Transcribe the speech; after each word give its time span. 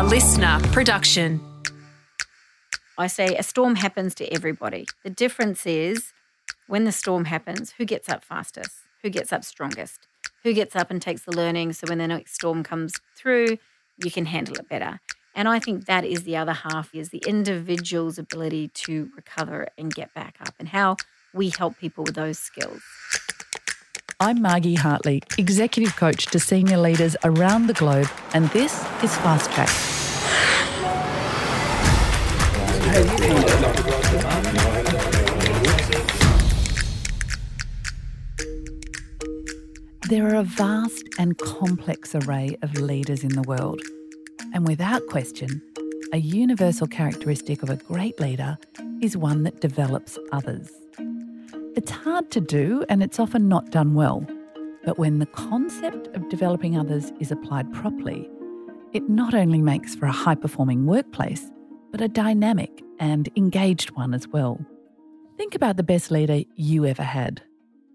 A 0.00 0.02
listener 0.02 0.58
production. 0.72 1.42
I 2.96 3.06
say 3.06 3.36
a 3.36 3.42
storm 3.42 3.74
happens 3.74 4.14
to 4.14 4.32
everybody. 4.32 4.86
The 5.04 5.10
difference 5.10 5.66
is 5.66 6.14
when 6.68 6.84
the 6.84 6.90
storm 6.90 7.26
happens, 7.26 7.74
who 7.76 7.84
gets 7.84 8.08
up 8.08 8.24
fastest? 8.24 8.72
Who 9.02 9.10
gets 9.10 9.30
up 9.30 9.44
strongest? 9.44 10.06
Who 10.42 10.54
gets 10.54 10.74
up 10.74 10.90
and 10.90 11.02
takes 11.02 11.24
the 11.24 11.36
learning 11.36 11.74
so 11.74 11.86
when 11.86 11.98
the 11.98 12.08
next 12.08 12.32
storm 12.32 12.62
comes 12.62 12.94
through, 13.14 13.58
you 14.02 14.10
can 14.10 14.24
handle 14.24 14.54
it 14.54 14.70
better. 14.70 15.00
And 15.34 15.46
I 15.46 15.58
think 15.58 15.84
that 15.84 16.06
is 16.06 16.22
the 16.22 16.38
other 16.38 16.54
half 16.54 16.94
is 16.94 17.10
the 17.10 17.22
individual's 17.26 18.18
ability 18.18 18.68
to 18.68 19.10
recover 19.14 19.68
and 19.76 19.94
get 19.94 20.14
back 20.14 20.36
up 20.40 20.54
and 20.58 20.70
how 20.70 20.96
we 21.34 21.50
help 21.50 21.76
people 21.76 22.04
with 22.04 22.14
those 22.14 22.38
skills. 22.38 22.80
I'm 24.22 24.42
Margie 24.42 24.74
Hartley, 24.74 25.22
Executive 25.38 25.96
Coach 25.96 26.26
to 26.26 26.38
senior 26.38 26.76
leaders 26.76 27.16
around 27.24 27.68
the 27.68 27.72
globe, 27.72 28.10
and 28.34 28.50
this 28.50 28.74
is 29.02 29.16
Fast 29.16 29.50
Track. 29.52 29.70
There 40.10 40.26
are 40.26 40.34
a 40.34 40.42
vast 40.42 41.08
and 41.18 41.38
complex 41.38 42.14
array 42.14 42.58
of 42.60 42.74
leaders 42.74 43.24
in 43.24 43.30
the 43.30 43.42
world, 43.48 43.80
and 44.52 44.68
without 44.68 45.00
question, 45.06 45.62
a 46.12 46.18
universal 46.18 46.86
characteristic 46.86 47.62
of 47.62 47.70
a 47.70 47.76
great 47.76 48.20
leader 48.20 48.58
is 49.00 49.16
one 49.16 49.44
that 49.44 49.62
develops 49.62 50.18
others. 50.30 50.70
It's 51.76 51.92
hard 51.92 52.32
to 52.32 52.40
do 52.40 52.84
and 52.88 53.00
it's 53.00 53.20
often 53.20 53.48
not 53.48 53.70
done 53.70 53.94
well. 53.94 54.26
But 54.84 54.98
when 54.98 55.20
the 55.20 55.26
concept 55.26 56.08
of 56.16 56.28
developing 56.28 56.76
others 56.76 57.12
is 57.20 57.30
applied 57.30 57.72
properly, 57.72 58.28
it 58.92 59.08
not 59.08 59.34
only 59.34 59.62
makes 59.62 59.94
for 59.94 60.06
a 60.06 60.12
high 60.12 60.34
performing 60.34 60.86
workplace, 60.86 61.48
but 61.92 62.00
a 62.00 62.08
dynamic 62.08 62.82
and 62.98 63.28
engaged 63.36 63.92
one 63.92 64.14
as 64.14 64.26
well. 64.26 64.58
Think 65.36 65.54
about 65.54 65.76
the 65.76 65.84
best 65.84 66.10
leader 66.10 66.42
you 66.56 66.86
ever 66.86 67.04
had. 67.04 67.42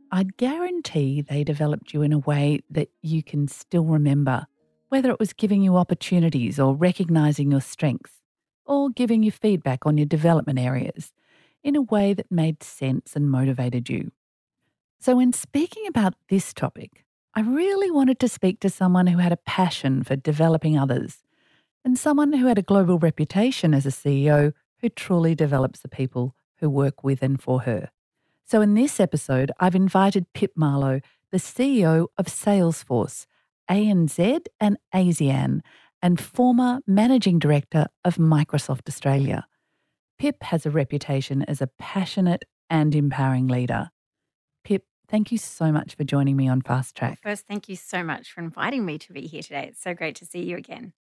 I'd 0.09 0.38
guarantee 0.38 1.22
they 1.22 1.44
developed 1.44 1.94
you 1.94 2.02
in 2.02 2.13
a 2.13 2.19
way 2.19 2.61
that 2.69 2.88
you 3.02 3.23
can 3.23 3.50
still 3.50 3.83
remember, 3.83 4.47
whether 4.88 5.11
it 5.11 5.19
was 5.19 5.33
giving 5.33 5.61
you 5.61 5.75
opportunities 5.75 6.61
or 6.61 6.75
recognising 6.75 7.52
your 7.52 7.61
strengths, 7.61 8.22
or 8.66 8.89
giving 8.89 9.22
you 9.22 9.31
feedback 9.31 9.85
on 9.85 9.97
your 9.97 10.07
development 10.07 10.59
areas 10.59 11.11
in 11.66 11.75
a 11.75 11.81
way 11.81 12.13
that 12.13 12.31
made 12.31 12.61
sense 12.63 13.16
and 13.16 13.30
motivated 13.30 13.89
you. 13.89 14.11
So, 14.99 15.16
when 15.17 15.33
speaking 15.33 15.88
about 15.88 16.13
this 16.30 16.53
topic, 16.53 17.03
I 17.33 17.41
really 17.41 17.91
wanted 17.91 18.19
to 18.19 18.30
speak 18.30 18.59
to 18.61 18.69
someone 18.69 19.07
who 19.07 19.17
had 19.17 19.33
a 19.33 19.38
passion 19.38 20.03
for 20.03 20.16
developing 20.16 20.77
others 20.77 21.23
and 21.83 21.99
someone 21.99 22.33
who 22.33 22.45
had 22.45 22.59
a 22.59 22.63
global 22.63 22.99
reputation 22.99 23.73
as 23.73 23.85
a 23.85 23.89
CEO 23.89 24.53
who 24.80 24.89
truly 24.89 25.35
develops 25.35 25.80
the 25.80 25.89
people 25.89 26.35
who 26.57 26.69
work 26.69 27.03
with 27.03 27.22
and 27.23 27.41
for 27.41 27.61
her. 27.61 27.89
So, 28.45 28.61
in 28.61 28.75
this 28.75 29.00
episode, 29.00 29.52
I've 29.59 29.75
invited 29.75 30.31
Pip 30.33 30.52
Marlow, 30.55 31.02
the 31.31 31.38
CEO 31.39 32.07
of 32.16 32.27
Salesforce, 32.27 33.25
ANZ 33.69 34.45
and 34.61 34.77
ASEAN, 34.94 35.61
and 36.00 36.22
former 36.22 36.81
managing 36.85 37.39
director 37.39 37.88
of 38.03 38.17
Microsoft 38.17 38.88
Australia. 38.88 39.47
Pip 40.17 40.44
has 40.44 40.66
a 40.66 40.71
reputation 40.71 41.44
as 41.44 41.61
a 41.61 41.67
passionate 41.77 42.45
and 42.69 42.95
empowering 42.95 43.47
leader. 43.47 43.89
Pip, 44.63 44.85
thank 45.09 45.31
you 45.31 45.38
so 45.38 45.72
much 45.72 45.95
for 45.95 46.03
joining 46.03 46.38
me 46.38 46.47
on 46.47 46.61
Fast 46.61 46.95
Track. 46.95 47.19
Well, 47.23 47.33
first, 47.33 47.47
thank 47.47 47.67
you 47.67 47.75
so 47.75 48.02
much 48.03 48.31
for 48.31 48.41
inviting 48.41 48.85
me 48.85 48.97
to 48.99 49.13
be 49.13 49.27
here 49.27 49.41
today. 49.41 49.67
It's 49.69 49.81
so 49.81 49.94
great 49.94 50.16
to 50.17 50.25
see 50.25 50.44
you 50.44 50.55
again. 50.55 50.94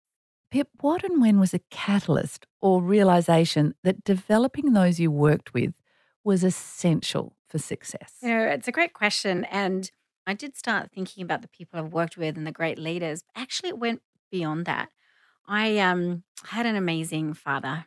Pip, 0.51 0.69
what 0.81 1.05
and 1.05 1.21
when 1.21 1.39
was 1.39 1.55
a 1.55 1.61
catalyst 1.71 2.47
or 2.61 2.83
realization 2.83 3.75
that 3.85 4.05
developing 4.05 4.73
those 4.73 5.01
you 5.01 5.11
worked 5.11 5.55
with 5.55 5.75
was 6.25 6.43
essential 6.43 7.37
for 7.49 7.59
success? 7.59 8.15
You 8.21 8.29
know, 8.29 8.43
it's 8.43 8.69
a 8.69 8.73
great 8.73 8.95
question. 8.95 9.45
And 9.45 9.91
I 10.27 10.35
did 10.35 10.57
start 10.57 10.91
thinking 10.93 11.23
about 11.23 11.43
the 11.43 11.49
people 11.49 11.79
I've 11.79 11.93
worked 11.93 12.17
with 12.17 12.37
and 12.37 12.47
the 12.47 12.53
great 12.53 12.79
leaders. 12.79 13.23
Actually, 13.37 13.71
it 13.71 13.79
went 13.79 14.03
beyond 14.31 14.67
that. 14.67 14.89
I 15.47 15.79
um, 15.79 16.25
had 16.47 16.67
an 16.67 16.77
amazing 16.77 17.35
father 17.35 17.87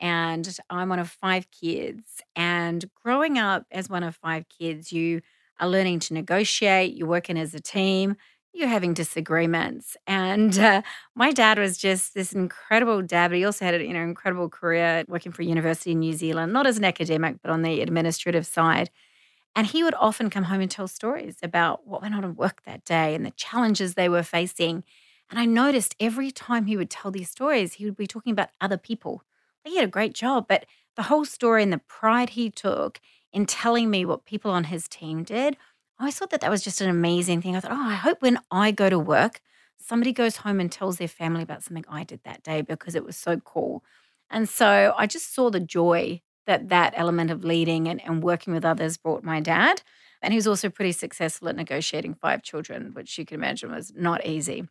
and 0.00 0.56
I'm 0.70 0.88
one 0.88 0.98
of 0.98 1.10
five 1.10 1.50
kids. 1.50 2.22
And 2.36 2.84
growing 3.02 3.38
up 3.38 3.66
as 3.70 3.88
one 3.88 4.02
of 4.02 4.16
five 4.16 4.44
kids, 4.48 4.92
you 4.92 5.20
are 5.60 5.68
learning 5.68 6.00
to 6.00 6.14
negotiate, 6.14 6.94
you're 6.94 7.08
working 7.08 7.38
as 7.38 7.54
a 7.54 7.60
team, 7.60 8.16
you're 8.52 8.68
having 8.68 8.94
disagreements. 8.94 9.96
And 10.06 10.58
uh, 10.58 10.82
my 11.14 11.32
dad 11.32 11.58
was 11.58 11.78
just 11.78 12.14
this 12.14 12.32
incredible 12.32 13.02
dad, 13.02 13.28
but 13.28 13.38
he 13.38 13.44
also 13.44 13.64
had 13.64 13.74
an 13.74 13.82
you 13.86 13.92
know, 13.92 14.02
incredible 14.02 14.48
career 14.48 15.04
working 15.08 15.32
for 15.32 15.42
a 15.42 15.46
university 15.46 15.92
in 15.92 16.00
New 16.00 16.12
Zealand, 16.12 16.52
not 16.52 16.66
as 16.66 16.78
an 16.78 16.84
academic, 16.84 17.36
but 17.42 17.50
on 17.50 17.62
the 17.62 17.80
administrative 17.80 18.46
side. 18.46 18.90
And 19.56 19.66
he 19.66 19.82
would 19.82 19.94
often 19.94 20.30
come 20.30 20.44
home 20.44 20.60
and 20.60 20.70
tell 20.70 20.88
stories 20.88 21.36
about 21.42 21.86
what 21.86 22.02
went 22.02 22.14
on 22.14 22.24
at 22.24 22.36
work 22.36 22.62
that 22.64 22.84
day 22.84 23.14
and 23.14 23.26
the 23.26 23.32
challenges 23.32 23.94
they 23.94 24.08
were 24.08 24.22
facing. 24.22 24.84
And 25.30 25.38
I 25.38 25.44
noticed 25.46 25.96
every 26.00 26.30
time 26.30 26.66
he 26.66 26.76
would 26.76 26.90
tell 26.90 27.10
these 27.10 27.30
stories, 27.30 27.74
he 27.74 27.84
would 27.84 27.96
be 27.96 28.06
talking 28.06 28.32
about 28.32 28.50
other 28.60 28.78
people 28.78 29.22
he 29.68 29.76
had 29.76 29.84
a 29.84 29.88
great 29.88 30.14
job, 30.14 30.46
but 30.48 30.66
the 30.96 31.04
whole 31.04 31.24
story 31.24 31.62
and 31.62 31.72
the 31.72 31.78
pride 31.78 32.30
he 32.30 32.50
took 32.50 33.00
in 33.32 33.46
telling 33.46 33.90
me 33.90 34.04
what 34.04 34.24
people 34.24 34.50
on 34.50 34.64
his 34.64 34.88
team 34.88 35.22
did, 35.22 35.56
I 35.98 36.10
thought 36.10 36.30
that 36.30 36.40
that 36.40 36.50
was 36.50 36.62
just 36.62 36.80
an 36.80 36.88
amazing 36.88 37.42
thing. 37.42 37.56
I 37.56 37.60
thought, 37.60 37.72
oh, 37.72 37.88
I 37.88 37.94
hope 37.94 38.22
when 38.22 38.38
I 38.50 38.70
go 38.70 38.88
to 38.88 38.98
work, 38.98 39.40
somebody 39.78 40.12
goes 40.12 40.38
home 40.38 40.60
and 40.60 40.70
tells 40.70 40.98
their 40.98 41.08
family 41.08 41.42
about 41.42 41.62
something 41.62 41.84
I 41.88 42.04
did 42.04 42.20
that 42.24 42.42
day 42.42 42.62
because 42.62 42.94
it 42.94 43.04
was 43.04 43.16
so 43.16 43.38
cool. 43.38 43.84
And 44.30 44.48
so 44.48 44.94
I 44.96 45.06
just 45.06 45.34
saw 45.34 45.50
the 45.50 45.60
joy 45.60 46.20
that 46.46 46.68
that 46.68 46.94
element 46.96 47.30
of 47.30 47.44
leading 47.44 47.88
and, 47.88 48.02
and 48.04 48.22
working 48.22 48.52
with 48.52 48.64
others 48.64 48.96
brought 48.96 49.22
my 49.22 49.40
dad. 49.40 49.82
And 50.22 50.32
he 50.32 50.36
was 50.38 50.46
also 50.46 50.68
pretty 50.68 50.92
successful 50.92 51.48
at 51.48 51.56
negotiating 51.56 52.14
five 52.14 52.42
children, 52.42 52.92
which 52.94 53.18
you 53.18 53.24
can 53.24 53.36
imagine 53.36 53.70
was 53.70 53.92
not 53.94 54.26
easy. 54.26 54.68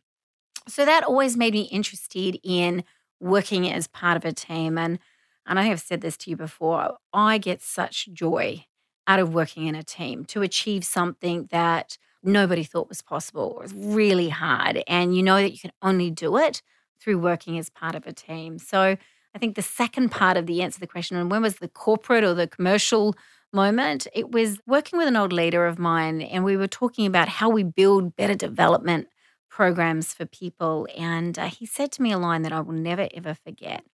So 0.66 0.84
that 0.84 1.04
always 1.04 1.36
made 1.36 1.54
me 1.54 1.62
interested 1.62 2.38
in 2.42 2.84
working 3.20 3.70
as 3.70 3.86
part 3.86 4.16
of 4.16 4.24
a 4.24 4.32
team. 4.32 4.78
And 4.78 4.98
and 5.46 5.58
I 5.58 5.62
have 5.62 5.80
said 5.80 6.02
this 6.02 6.16
to 6.18 6.30
you 6.30 6.36
before, 6.36 6.98
I 7.12 7.38
get 7.38 7.62
such 7.62 8.12
joy 8.12 8.66
out 9.06 9.18
of 9.18 9.32
working 9.32 9.66
in 9.66 9.74
a 9.74 9.82
team 9.82 10.26
to 10.26 10.42
achieve 10.42 10.84
something 10.84 11.48
that 11.50 11.96
nobody 12.22 12.62
thought 12.62 12.90
was 12.90 13.00
possible 13.00 13.62
is 13.64 13.72
really 13.74 14.28
hard. 14.28 14.82
And 14.86 15.16
you 15.16 15.22
know 15.22 15.36
that 15.36 15.52
you 15.52 15.58
can 15.58 15.72
only 15.80 16.10
do 16.10 16.36
it 16.36 16.60
through 17.00 17.18
working 17.18 17.58
as 17.58 17.70
part 17.70 17.94
of 17.94 18.06
a 18.06 18.12
team. 18.12 18.58
So 18.58 18.96
I 19.34 19.38
think 19.38 19.56
the 19.56 19.62
second 19.62 20.10
part 20.10 20.36
of 20.36 20.46
the 20.46 20.62
answer 20.62 20.74
to 20.76 20.80
the 20.80 20.86
question, 20.86 21.16
and 21.16 21.30
when 21.30 21.42
was 21.42 21.56
the 21.56 21.68
corporate 21.68 22.24
or 22.24 22.34
the 22.34 22.46
commercial 22.46 23.14
moment? 23.52 24.06
It 24.12 24.30
was 24.30 24.58
working 24.66 24.98
with 24.98 25.08
an 25.08 25.16
old 25.16 25.32
leader 25.32 25.66
of 25.66 25.78
mine, 25.78 26.20
and 26.20 26.44
we 26.44 26.56
were 26.56 26.66
talking 26.68 27.06
about 27.06 27.28
how 27.28 27.48
we 27.48 27.62
build 27.62 28.16
better 28.16 28.34
development 28.34 29.08
programs 29.48 30.12
for 30.12 30.26
people. 30.26 30.86
And 30.96 31.38
uh, 31.38 31.46
he 31.46 31.66
said 31.66 31.92
to 31.92 32.02
me 32.02 32.12
a 32.12 32.18
line 32.18 32.42
that 32.42 32.52
I 32.52 32.60
will 32.60 32.74
never, 32.74 33.08
ever 33.14 33.34
forget. 33.34 33.84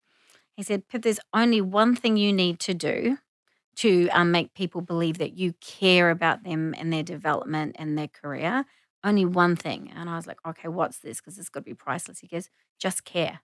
He 0.57 0.63
said, 0.63 0.89
Pip, 0.89 1.03
there's 1.03 1.21
only 1.33 1.61
one 1.61 1.97
thing 1.97 2.17
you 2.17 2.33
need 2.33 2.61
to 2.61 2.75
do 2.75 3.19
to 3.77 4.09
um, 4.11 4.31
make 4.31 4.55
people 4.55 4.81
believe 4.81 5.19
that 5.19 5.37
you 5.37 5.55
care 5.61 6.11
about 6.11 6.45
them 6.45 6.75
and 6.79 6.93
their 6.93 7.03
development 7.03 7.75
and 7.79 7.99
their 7.99 8.09
career. 8.09 8.65
Only 9.03 9.25
one 9.25 9.57
thing. 9.57 9.93
And 9.95 10.09
I 10.09 10.17
was 10.17 10.27
like, 10.27 10.39
okay, 10.47 10.69
what's 10.69 10.99
this? 10.99 11.21
Because 11.21 11.39
it's 11.39 11.49
got 11.49 11.61
to 11.61 11.65
be 11.65 11.75
priceless. 11.75 12.21
He 12.21 12.29
goes, 12.29 12.49
just 12.79 13.05
care. 13.05 13.41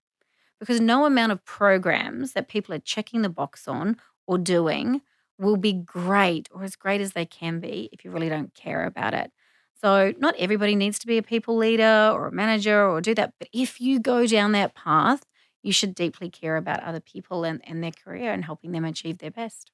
Because 0.58 0.80
no 0.80 1.04
amount 1.04 1.32
of 1.32 1.44
programs 1.44 2.32
that 2.32 2.48
people 2.48 2.74
are 2.74 2.78
checking 2.80 3.22
the 3.22 3.28
box 3.28 3.66
on 3.66 3.96
or 4.26 4.38
doing 4.38 5.02
will 5.38 5.56
be 5.56 5.72
great 5.72 6.48
or 6.52 6.62
as 6.62 6.76
great 6.76 7.00
as 7.00 7.12
they 7.12 7.24
can 7.26 7.60
be 7.60 7.88
if 7.92 8.04
you 8.04 8.10
really 8.10 8.28
don't 8.28 8.54
care 8.54 8.84
about 8.84 9.14
it. 9.14 9.32
So, 9.80 10.12
not 10.18 10.34
everybody 10.38 10.76
needs 10.76 10.98
to 10.98 11.06
be 11.06 11.16
a 11.16 11.22
people 11.22 11.56
leader 11.56 12.10
or 12.12 12.28
a 12.28 12.32
manager 12.32 12.86
or 12.86 13.00
do 13.00 13.14
that. 13.14 13.32
But 13.38 13.48
if 13.52 13.80
you 13.80 13.98
go 13.98 14.26
down 14.26 14.52
that 14.52 14.74
path, 14.74 15.24
you 15.62 15.72
should 15.72 15.94
deeply 15.94 16.28
care 16.28 16.56
about 16.56 16.82
other 16.82 17.00
people 17.00 17.44
and, 17.44 17.60
and 17.64 17.82
their 17.82 17.92
career 17.92 18.32
and 18.32 18.44
helping 18.44 18.72
them 18.72 18.84
achieve 18.84 19.18
their 19.18 19.30
best. 19.30 19.70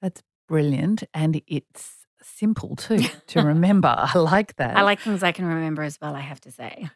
That's 0.00 0.22
brilliant. 0.48 1.02
And 1.12 1.42
it's 1.46 2.06
simple 2.22 2.76
too 2.76 3.04
to 3.28 3.42
remember. 3.44 3.94
I 3.96 4.18
like 4.18 4.56
that. 4.56 4.76
I 4.76 4.82
like 4.82 5.00
things 5.00 5.22
I 5.22 5.32
can 5.32 5.46
remember 5.46 5.82
as 5.82 5.98
well, 6.00 6.14
I 6.14 6.20
have 6.20 6.40
to 6.42 6.52
say. 6.52 6.88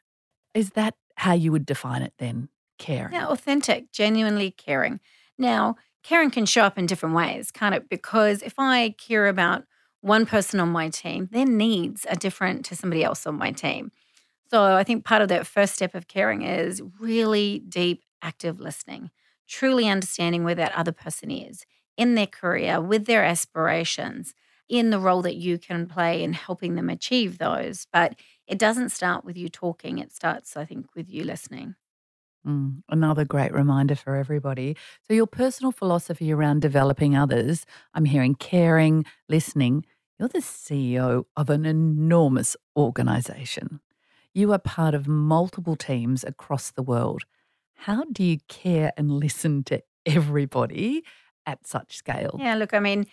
Is 0.54 0.70
that 0.70 0.94
how 1.16 1.32
you 1.32 1.50
would 1.52 1.66
define 1.66 2.02
it 2.02 2.14
then? 2.18 2.48
Caring? 2.78 3.12
Yeah, 3.12 3.28
authentic, 3.28 3.92
genuinely 3.92 4.50
caring. 4.50 5.00
Now, 5.38 5.76
caring 6.02 6.30
can 6.30 6.46
show 6.46 6.62
up 6.62 6.76
in 6.78 6.86
different 6.86 7.14
ways, 7.14 7.50
can't 7.50 7.74
it? 7.74 7.88
Because 7.88 8.42
if 8.42 8.54
I 8.58 8.90
care 8.98 9.28
about 9.28 9.64
one 10.04 10.26
person 10.26 10.60
on 10.60 10.68
my 10.68 10.90
team, 10.90 11.30
their 11.32 11.46
needs 11.46 12.04
are 12.04 12.14
different 12.14 12.64
to 12.66 12.76
somebody 12.76 13.02
else 13.02 13.26
on 13.26 13.36
my 13.36 13.50
team. 13.50 13.90
So 14.50 14.62
I 14.76 14.84
think 14.84 15.02
part 15.04 15.22
of 15.22 15.28
that 15.28 15.46
first 15.46 15.74
step 15.74 15.94
of 15.94 16.08
caring 16.08 16.42
is 16.42 16.82
really 17.00 17.60
deep, 17.60 18.02
active 18.20 18.60
listening, 18.60 19.10
truly 19.48 19.88
understanding 19.88 20.44
where 20.44 20.54
that 20.56 20.76
other 20.76 20.92
person 20.92 21.30
is 21.30 21.64
in 21.96 22.16
their 22.16 22.26
career, 22.26 22.82
with 22.82 23.06
their 23.06 23.24
aspirations, 23.24 24.34
in 24.68 24.90
the 24.90 24.98
role 24.98 25.22
that 25.22 25.36
you 25.36 25.58
can 25.58 25.86
play 25.86 26.22
in 26.22 26.34
helping 26.34 26.74
them 26.74 26.90
achieve 26.90 27.38
those. 27.38 27.86
But 27.90 28.14
it 28.46 28.58
doesn't 28.58 28.90
start 28.90 29.24
with 29.24 29.38
you 29.38 29.48
talking, 29.48 29.98
it 29.98 30.12
starts, 30.12 30.54
I 30.54 30.66
think, 30.66 30.86
with 30.94 31.08
you 31.08 31.24
listening. 31.24 31.76
Mm, 32.46 32.82
another 32.90 33.24
great 33.24 33.52
reminder 33.54 33.94
for 33.94 34.16
everybody. 34.16 34.76
So, 35.08 35.14
your 35.14 35.26
personal 35.26 35.72
philosophy 35.72 36.30
around 36.30 36.60
developing 36.60 37.16
others, 37.16 37.64
I'm 37.94 38.04
hearing 38.04 38.34
caring, 38.34 39.06
listening. 39.30 39.86
You're 40.24 40.30
the 40.30 40.38
CEO 40.38 41.24
of 41.36 41.50
an 41.50 41.66
enormous 41.66 42.56
organization. 42.74 43.80
You 44.32 44.54
are 44.54 44.58
part 44.58 44.94
of 44.94 45.06
multiple 45.06 45.76
teams 45.76 46.24
across 46.24 46.70
the 46.70 46.82
world. 46.82 47.24
How 47.74 48.04
do 48.10 48.24
you 48.24 48.38
care 48.48 48.90
and 48.96 49.10
listen 49.10 49.64
to 49.64 49.82
everybody 50.06 51.04
at 51.44 51.66
such 51.66 51.98
scale? 51.98 52.38
Yeah, 52.40 52.54
look, 52.54 52.72
I 52.72 52.78
mean, 52.78 53.04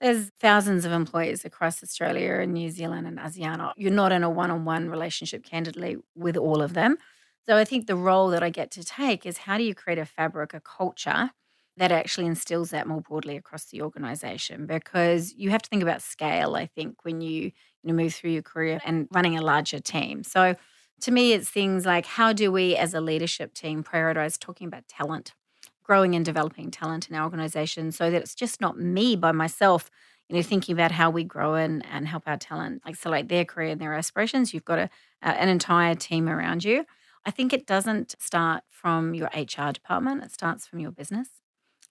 there's 0.00 0.30
thousands 0.40 0.86
of 0.86 0.92
employees 0.92 1.44
across 1.44 1.82
Australia 1.82 2.36
and 2.40 2.54
New 2.54 2.70
Zealand 2.70 3.06
and 3.06 3.18
ASEAN. 3.18 3.74
You're 3.76 3.90
not 3.90 4.10
in 4.10 4.22
a 4.22 4.30
one 4.30 4.50
on 4.50 4.64
one 4.64 4.88
relationship, 4.88 5.44
candidly, 5.44 5.98
with 6.14 6.38
all 6.38 6.62
of 6.62 6.72
them. 6.72 6.96
So 7.44 7.58
I 7.58 7.66
think 7.66 7.86
the 7.86 7.96
role 7.96 8.30
that 8.30 8.42
I 8.42 8.48
get 8.48 8.70
to 8.70 8.82
take 8.82 9.26
is 9.26 9.36
how 9.36 9.58
do 9.58 9.62
you 9.62 9.74
create 9.74 9.98
a 9.98 10.06
fabric, 10.06 10.54
a 10.54 10.60
culture 10.60 11.32
that 11.76 11.92
actually 11.92 12.26
instills 12.26 12.70
that 12.70 12.86
more 12.86 13.00
broadly 13.00 13.36
across 13.36 13.66
the 13.66 13.82
organization? 13.82 14.66
Because 14.66 15.34
you 15.36 15.50
have 15.50 15.62
to 15.62 15.68
think 15.68 15.82
about 15.82 16.02
scale, 16.02 16.56
I 16.56 16.66
think, 16.66 17.04
when 17.04 17.20
you, 17.20 17.42
you 17.42 17.52
know, 17.84 17.94
move 17.94 18.14
through 18.14 18.30
your 18.30 18.42
career 18.42 18.80
and 18.84 19.08
running 19.12 19.36
a 19.36 19.42
larger 19.42 19.78
team. 19.78 20.22
So 20.24 20.56
to 21.02 21.10
me, 21.10 21.32
it's 21.32 21.50
things 21.50 21.84
like 21.84 22.06
how 22.06 22.32
do 22.32 22.50
we 22.50 22.76
as 22.76 22.94
a 22.94 23.00
leadership 23.00 23.54
team 23.54 23.84
prioritize 23.84 24.38
talking 24.38 24.66
about 24.66 24.88
talent, 24.88 25.34
growing 25.82 26.14
and 26.14 26.24
developing 26.24 26.70
talent 26.70 27.08
in 27.08 27.16
our 27.16 27.24
organization 27.24 27.92
so 27.92 28.10
that 28.10 28.22
it's 28.22 28.34
just 28.34 28.60
not 28.60 28.78
me 28.78 29.16
by 29.16 29.32
myself 29.32 29.90
you 30.28 30.36
know, 30.36 30.42
thinking 30.42 30.72
about 30.72 30.90
how 30.90 31.10
we 31.10 31.24
grow 31.24 31.54
and, 31.54 31.84
and 31.86 32.08
help 32.08 32.24
our 32.26 32.36
talent 32.36 32.82
accelerate 32.86 33.28
their 33.28 33.44
career 33.44 33.70
and 33.70 33.80
their 33.80 33.94
aspirations. 33.94 34.52
You've 34.52 34.64
got 34.64 34.78
a, 34.78 34.90
uh, 35.22 35.34
an 35.38 35.48
entire 35.48 35.94
team 35.94 36.28
around 36.28 36.64
you. 36.64 36.84
I 37.24 37.30
think 37.30 37.52
it 37.52 37.66
doesn't 37.66 38.16
start 38.18 38.64
from 38.70 39.14
your 39.14 39.28
HR 39.34 39.72
department, 39.72 40.24
it 40.24 40.32
starts 40.32 40.66
from 40.66 40.80
your 40.80 40.90
business. 40.90 41.28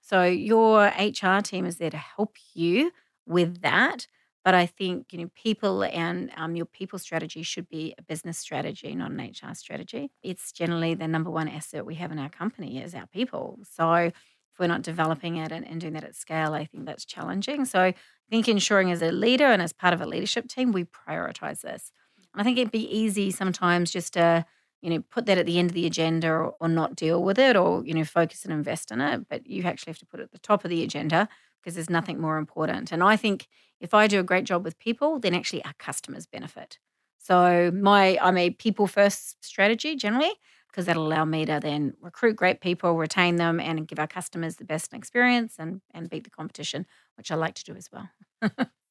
So 0.06 0.24
your 0.24 0.86
HR 1.00 1.42
team 1.42 1.66
is 1.66 1.78
there 1.78 1.90
to 1.90 1.98
help 1.98 2.36
you 2.54 2.92
with 3.25 3.62
that. 3.62 4.06
But 4.44 4.54
I 4.54 4.68
think 4.68 5.12
you 5.12 5.18
know 5.18 5.31
people 5.34 5.84
and 5.84 6.30
um, 6.38 6.56
your 6.56 6.68
people 6.68 7.00
strategy 7.00 7.42
should 7.42 7.68
be 7.68 7.96
a 7.98 8.04
business 8.04 8.38
strategy, 8.38 8.94
not 8.94 9.10
an 9.10 9.19
HR 9.19 9.56
strategy. 9.56 10.12
It's 10.22 10.52
generally 10.52 10.94
the 10.94 11.07
number 11.07 11.31
one 11.31 11.50
asset 11.50 11.88
we 11.88 11.96
have 11.96 12.12
in 12.12 12.19
our 12.19 12.30
company 12.30 12.80
is 12.80 12.94
our 12.94 13.07
people. 13.07 13.57
So 13.63 13.94
if 13.96 14.60
we're 14.60 14.68
not 14.68 14.84
developing 14.84 15.38
it 15.38 15.52
and, 15.52 15.68
and 15.68 15.81
doing 15.81 15.94
that 15.94 16.04
at 16.04 16.16
scale, 16.16 16.54
I 16.54 16.66
think 16.66 16.86
that's 16.86 17.06
challenging. 17.06 17.66
So 17.66 17.81
I 17.81 17.96
think 18.30 18.48
ensuring 18.48 18.92
as 18.92 19.02
a 19.02 19.12
leader 19.12 19.48
and 19.48 19.62
as 19.63 19.74
part 19.74 19.96
of 19.96 20.02
a 20.02 20.06
leadership 20.06 20.48
team, 20.48 20.72
we 20.72 20.84
prioritize 20.86 21.62
this. 21.62 21.92
And 22.31 22.42
I 22.42 22.44
think 22.44 22.60
it'd 22.60 22.72
be 22.72 22.96
easy 22.96 23.31
sometimes 23.31 23.90
just 23.90 24.13
to 24.13 24.46
you 24.81 24.89
know, 24.89 25.04
put 25.10 25.25
that 25.25 25.38
at 25.38 25.45
the 25.45 25.57
end 25.57 25.72
of 25.72 25.74
the 25.74 25.86
agenda 25.86 26.30
or, 26.30 26.56
or, 26.60 26.68
not 26.68 26.95
deal 26.95 27.24
with 27.24 27.39
it 27.39 27.56
or, 27.56 27.83
you 27.86 27.94
know, 27.94 28.04
focus 28.04 28.44
and 28.44 28.54
invest 28.54 28.92
in 28.92 29.01
it. 29.01 29.27
But 29.27 29.48
you 29.48 29.63
actually 29.63 29.92
have 29.92 30.00
to 30.00 30.06
put 30.06 30.19
it 30.19 30.24
at 30.24 30.31
the 30.31 30.39
top 30.39 30.63
of 30.63 30.69
the 30.69 30.83
agenda 30.83 31.27
because 31.62 31.75
there's 31.75 31.89
nothing 31.89 32.22
more 32.22 32.38
important. 32.38 32.92
And 32.92 33.04
I 33.04 33.16
think 33.16 33.48
if 33.80 33.94
I 33.94 34.07
do 34.07 34.19
a 34.19 34.24
great 34.24 34.45
job 34.45 34.63
with 34.63 34.77
people, 34.77 35.19
then 35.19 35.33
actually 35.33 35.66
our 35.66 35.74
customers 35.80 36.27
benefit. 36.27 36.77
So 37.18 37.72
my 37.74 38.19
I'm 38.22 38.38
a 38.38 38.51
people 38.51 38.86
first 38.86 39.44
strategy 39.44 39.95
generally 39.95 40.31
because 40.69 40.86
that'll 40.86 41.07
allow 41.07 41.25
me 41.25 41.45
to 41.45 41.60
then 41.62 41.94
recruit 42.01 42.36
great 42.36 42.62
people, 42.62 42.95
retain 42.95 43.38
them, 43.38 43.60
and 43.60 43.88
give 43.88 43.98
our 43.98 44.07
customers 44.07 44.57
the 44.57 44.66
best 44.66 44.94
experience 44.94 45.56
and 45.57 45.81
and 45.94 46.10
beat 46.10 46.24
the 46.24 46.30
competition, 46.30 46.86
which 47.18 47.31
I 47.31 47.36
like 47.36 47.56
to 47.56 47.63
do 47.63 47.75
as 47.75 47.89
well. 47.92 48.10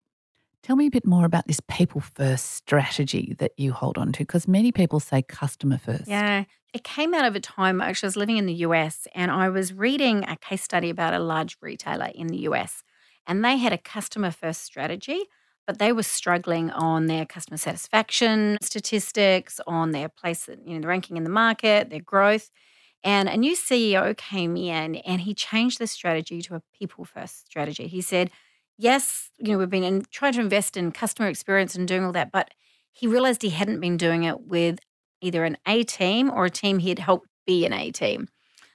Tell 0.65 0.77
me 0.77 0.87
a 0.87 0.91
bit 0.91 1.07
more 1.07 1.27
about 1.27 1.47
this 1.47 1.61
people 1.69 2.01
first 2.01 2.53
strategy 2.53 3.37
that 3.39 3.53
you 3.59 3.73
hold 3.75 3.99
on 3.99 4.13
to, 4.13 4.21
because 4.21 4.49
many 4.49 4.73
people 4.73 4.99
say 4.99 5.21
customer 5.21 5.77
first. 5.77 6.09
Yeah, 6.09 6.45
it 6.73 6.83
came 6.83 7.13
out 7.13 7.27
of 7.27 7.37
a 7.37 7.41
time 7.41 7.83
actually 7.83 8.07
I 8.07 8.09
was 8.09 8.17
living 8.17 8.39
in 8.39 8.47
the 8.47 8.55
US 8.55 9.07
and 9.15 9.31
I 9.31 9.51
was 9.51 9.75
reading 9.75 10.25
a 10.25 10.39
case 10.39 10.63
study 10.63 10.89
about 10.89 11.13
a 11.13 11.19
large 11.19 11.59
retailer 11.61 12.11
in 12.15 12.29
the 12.29 12.39
US, 12.49 12.83
and 13.27 13.45
they 13.45 13.59
had 13.59 13.75
a 13.75 13.79
customer 13.79 14.31
first 14.31 14.63
strategy. 14.63 15.21
But 15.67 15.79
they 15.79 15.93
were 15.93 16.03
struggling 16.03 16.71
on 16.71 17.07
their 17.07 17.25
customer 17.25 17.57
satisfaction 17.57 18.59
statistics, 18.61 19.61
on 19.67 19.93
their 19.93 20.11
place, 20.11 20.47
you 20.49 20.75
know, 20.75 20.81
the 20.81 20.89
ranking 20.89 21.17
in 21.17 21.25
the 21.25 21.31
market, 21.31 21.89
their 21.89 22.01
growth. 22.01 22.51
And 23.03 23.31
a 23.31 23.37
new 23.37 23.57
CEO 23.57 24.15
came 24.15 24.57
in 24.59 24.97
and 24.97 25.23
he 25.23 25.33
changed 25.35 25.79
the 25.79 25.87
strategy 25.87 26.43
to 26.43 26.57
a 26.57 26.63
people 26.79 27.05
first 27.05 27.47
strategy. 27.47 27.87
He 27.87 28.03
said, 28.03 28.31
yes, 28.79 29.31
you 29.39 29.53
know, 29.53 29.59
we've 29.59 29.71
been 29.71 29.85
in, 29.85 30.05
trying 30.11 30.33
to 30.35 30.41
invest 30.41 30.77
in 30.77 30.93
customer 30.93 31.29
experience 31.29 31.75
and 31.75 31.87
doing 31.87 32.05
all 32.05 32.13
that, 32.13 32.33
but 32.33 32.51
he 32.93 33.07
realized 33.07 33.43
he 33.43 33.51
hadn't 33.51 33.81
been 33.81 33.97
doing 33.97 34.25
it 34.25 34.43
with 34.43 34.79
either 35.21 35.45
an 35.45 35.57
A 35.67 35.83
team 35.85 36.31
or 36.31 36.47
a 36.47 36.51
team 36.51 36.79
he'd 36.79 36.99
helped 36.99 37.29
be 37.47 37.65
an 37.67 37.73
A 37.73 37.91
team. 37.91 38.29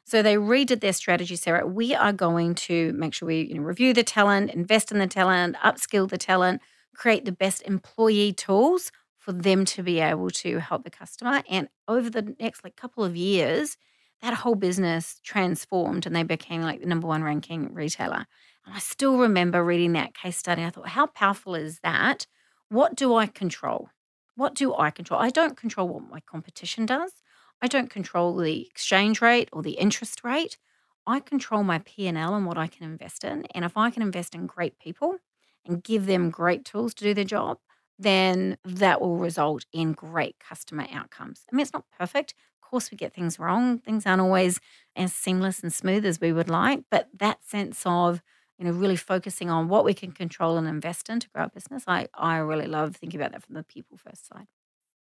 So 0.06 0.22
they 0.24 0.36
redid 0.36 0.82
their 0.82 0.94
strategy, 0.94 1.36
Sarah. 1.36 1.68
We 1.68 1.94
are 1.94 2.12
going 2.12 2.56
to 2.56 2.94
make 2.94 3.14
sure 3.14 3.28
we 3.28 3.42
you 3.42 3.56
know, 3.56 3.62
review 3.62 3.94
the 3.94 4.04
talent, 4.04 4.52
invest 4.52 4.92
in 4.92 4.98
the 4.98 5.08
talent, 5.08 5.56
upskill 5.64 6.10
the 6.10 6.18
talent, 6.18 6.62
create 6.96 7.26
the 7.26 7.32
best 7.32 7.62
employee 7.64 8.34
tools 8.34 8.92
for 9.20 9.32
them 9.32 9.66
to 9.66 9.84
be 9.84 10.00
able 10.00 10.32
to 10.32 10.60
help 10.60 10.84
the 10.84 10.90
customer. 10.90 11.44
And 11.50 11.70
over 11.88 12.10
the 12.10 12.36
next 12.40 12.64
like 12.64 12.76
couple 12.76 13.04
of 13.04 13.16
years, 13.16 13.78
that 14.22 14.34
whole 14.34 14.56
business 14.56 15.20
transformed 15.24 16.06
and 16.06 16.16
they 16.16 16.24
became 16.24 16.62
like 16.62 16.82
the 16.82 16.88
number 16.88 17.08
one 17.08 17.24
ranking 17.24 17.74
retailer. 17.74 18.26
And 18.66 18.76
I 18.76 18.80
still 18.80 19.18
remember 19.18 19.64
reading 19.64 19.94
that 19.94 20.14
case 20.14 20.38
study. 20.38 20.64
I 20.64 20.70
thought, 20.70 20.90
how 20.90 21.08
powerful 21.08 21.56
is 21.56 21.80
that? 21.80 22.28
What 22.70 22.96
do 22.96 23.16
I 23.16 23.26
control? 23.26 23.90
What 24.36 24.54
do 24.56 24.76
I 24.76 24.92
control? 24.92 25.20
I 25.20 25.30
don't 25.30 25.58
control 25.58 25.88
what 25.88 26.10
my 26.10 26.20
competition 26.22 26.86
does. 26.86 27.14
I 27.62 27.68
don't 27.68 27.90
control 27.90 28.36
the 28.36 28.66
exchange 28.68 29.22
rate 29.22 29.50
or 29.52 29.62
the 29.62 29.72
interest 29.72 30.24
rate. 30.24 30.58
I 31.06 31.20
control 31.20 31.64
my 31.64 31.80
P&L 31.80 32.36
and 32.36 32.46
what 32.46 32.58
I 32.58 32.68
can 32.68 32.86
invest 32.86 33.24
in. 33.24 33.46
And 33.56 33.66
if 33.66 33.76
I 33.76 33.90
can 33.90 34.02
invest 34.02 34.36
in 34.36 34.46
great 34.46 34.80
people 34.80 35.18
and 35.66 35.84
give 35.84 36.06
them 36.06 36.30
great 36.30 36.64
tools 36.64 36.94
to 36.96 37.04
do 37.04 37.14
their 37.14 37.26
job, 37.26 37.58
then 37.98 38.58
that 38.64 39.02
will 39.02 39.18
result 39.18 39.66
in 39.74 39.92
great 39.94 40.38
customer 40.40 40.86
outcomes. 40.92 41.44
I 41.52 41.56
mean, 41.56 41.64
it's 41.64 41.74
not 41.74 41.86
perfect. 41.98 42.34
Of 42.62 42.70
course, 42.70 42.92
we 42.92 42.98
get 42.98 43.14
things 43.14 43.40
wrong. 43.40 43.80
Things 43.80 44.06
aren't 44.06 44.22
always 44.22 44.62
as 44.96 45.12
seamless 45.12 45.62
and 45.62 45.74
smooth 45.74 46.06
as 46.06 46.22
we 46.22 46.32
would 46.32 46.50
like, 46.50 46.84
but 46.90 47.10
that 47.18 47.44
sense 47.44 47.82
of 47.86 48.22
you 48.60 48.66
know, 48.66 48.72
really 48.72 48.98
focusing 48.98 49.50
on 49.50 49.70
what 49.70 49.86
we 49.86 49.94
can 49.94 50.12
control 50.12 50.58
and 50.58 50.68
invest 50.68 51.10
in 51.10 51.22
to 51.22 51.30
grow 51.30 51.44
our 51.44 51.50
business. 51.50 51.86
I, 51.88 52.10
I 52.14 52.38
really 52.38 52.68
love 52.68 52.98
thinking 52.98 53.20
about 53.20 53.32
that 53.32 53.44
from 53.44 53.56
the 53.56 53.64
people 53.64 53.98
first 53.98 54.28
side. 54.28 54.48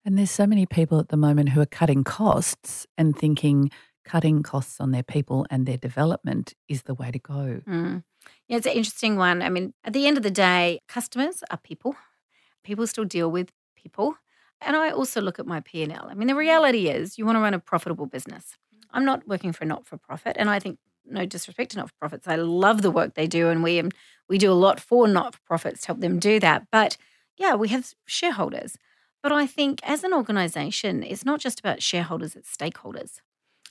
And 0.04 0.16
there's 0.16 0.30
so 0.30 0.46
many 0.46 0.66
people 0.66 1.00
at 1.00 1.08
the 1.08 1.16
moment 1.16 1.48
who 1.48 1.60
are 1.60 1.66
cutting 1.66 2.04
costs 2.04 2.86
and 2.98 3.18
thinking 3.18 3.70
cutting 4.04 4.42
costs 4.42 4.78
on 4.78 4.92
their 4.92 5.02
people 5.02 5.46
and 5.50 5.66
their 5.66 5.78
development 5.78 6.52
is 6.68 6.82
the 6.82 6.94
way 6.94 7.10
to 7.10 7.18
go. 7.18 7.62
Mm. 7.66 8.04
Yeah, 8.46 8.58
it's 8.58 8.66
an 8.66 8.72
interesting 8.72 9.16
one. 9.16 9.42
I 9.42 9.48
mean, 9.48 9.72
at 9.82 9.94
the 9.94 10.06
end 10.06 10.16
of 10.16 10.22
the 10.22 10.30
day, 10.30 10.80
customers 10.86 11.42
are 11.50 11.56
people. 11.56 11.96
People 12.62 12.86
still 12.86 13.04
deal 13.04 13.30
with 13.30 13.50
people. 13.74 14.16
And 14.60 14.76
I 14.76 14.90
also 14.90 15.20
look 15.20 15.38
at 15.38 15.46
my 15.46 15.60
P&L. 15.60 16.06
I 16.08 16.14
mean, 16.14 16.28
the 16.28 16.36
reality 16.36 16.88
is 16.88 17.18
you 17.18 17.26
want 17.26 17.36
to 17.36 17.40
run 17.40 17.54
a 17.54 17.58
profitable 17.58 18.06
business. 18.06 18.56
I'm 18.92 19.04
not 19.04 19.26
working 19.26 19.52
for 19.52 19.64
a 19.64 19.66
not-for-profit, 19.66 20.36
and 20.38 20.48
I 20.48 20.58
think 20.58 20.78
no 21.08 21.26
disrespect 21.26 21.72
to 21.72 21.78
not 21.78 21.88
for 21.88 21.94
profits. 21.98 22.28
I 22.28 22.36
love 22.36 22.82
the 22.82 22.90
work 22.90 23.14
they 23.14 23.26
do, 23.26 23.48
and 23.48 23.62
we 23.62 23.82
we 24.28 24.38
do 24.38 24.52
a 24.52 24.54
lot 24.54 24.80
for 24.80 25.06
not 25.08 25.34
for 25.34 25.40
profits 25.46 25.82
to 25.82 25.88
help 25.88 26.00
them 26.00 26.18
do 26.18 26.40
that. 26.40 26.66
But 26.70 26.96
yeah, 27.36 27.54
we 27.54 27.68
have 27.68 27.92
shareholders. 28.06 28.76
But 29.22 29.32
I 29.32 29.46
think 29.46 29.80
as 29.82 30.04
an 30.04 30.12
organization, 30.12 31.02
it's 31.02 31.24
not 31.24 31.40
just 31.40 31.58
about 31.60 31.82
shareholders, 31.82 32.36
it's 32.36 32.54
stakeholders. 32.54 33.20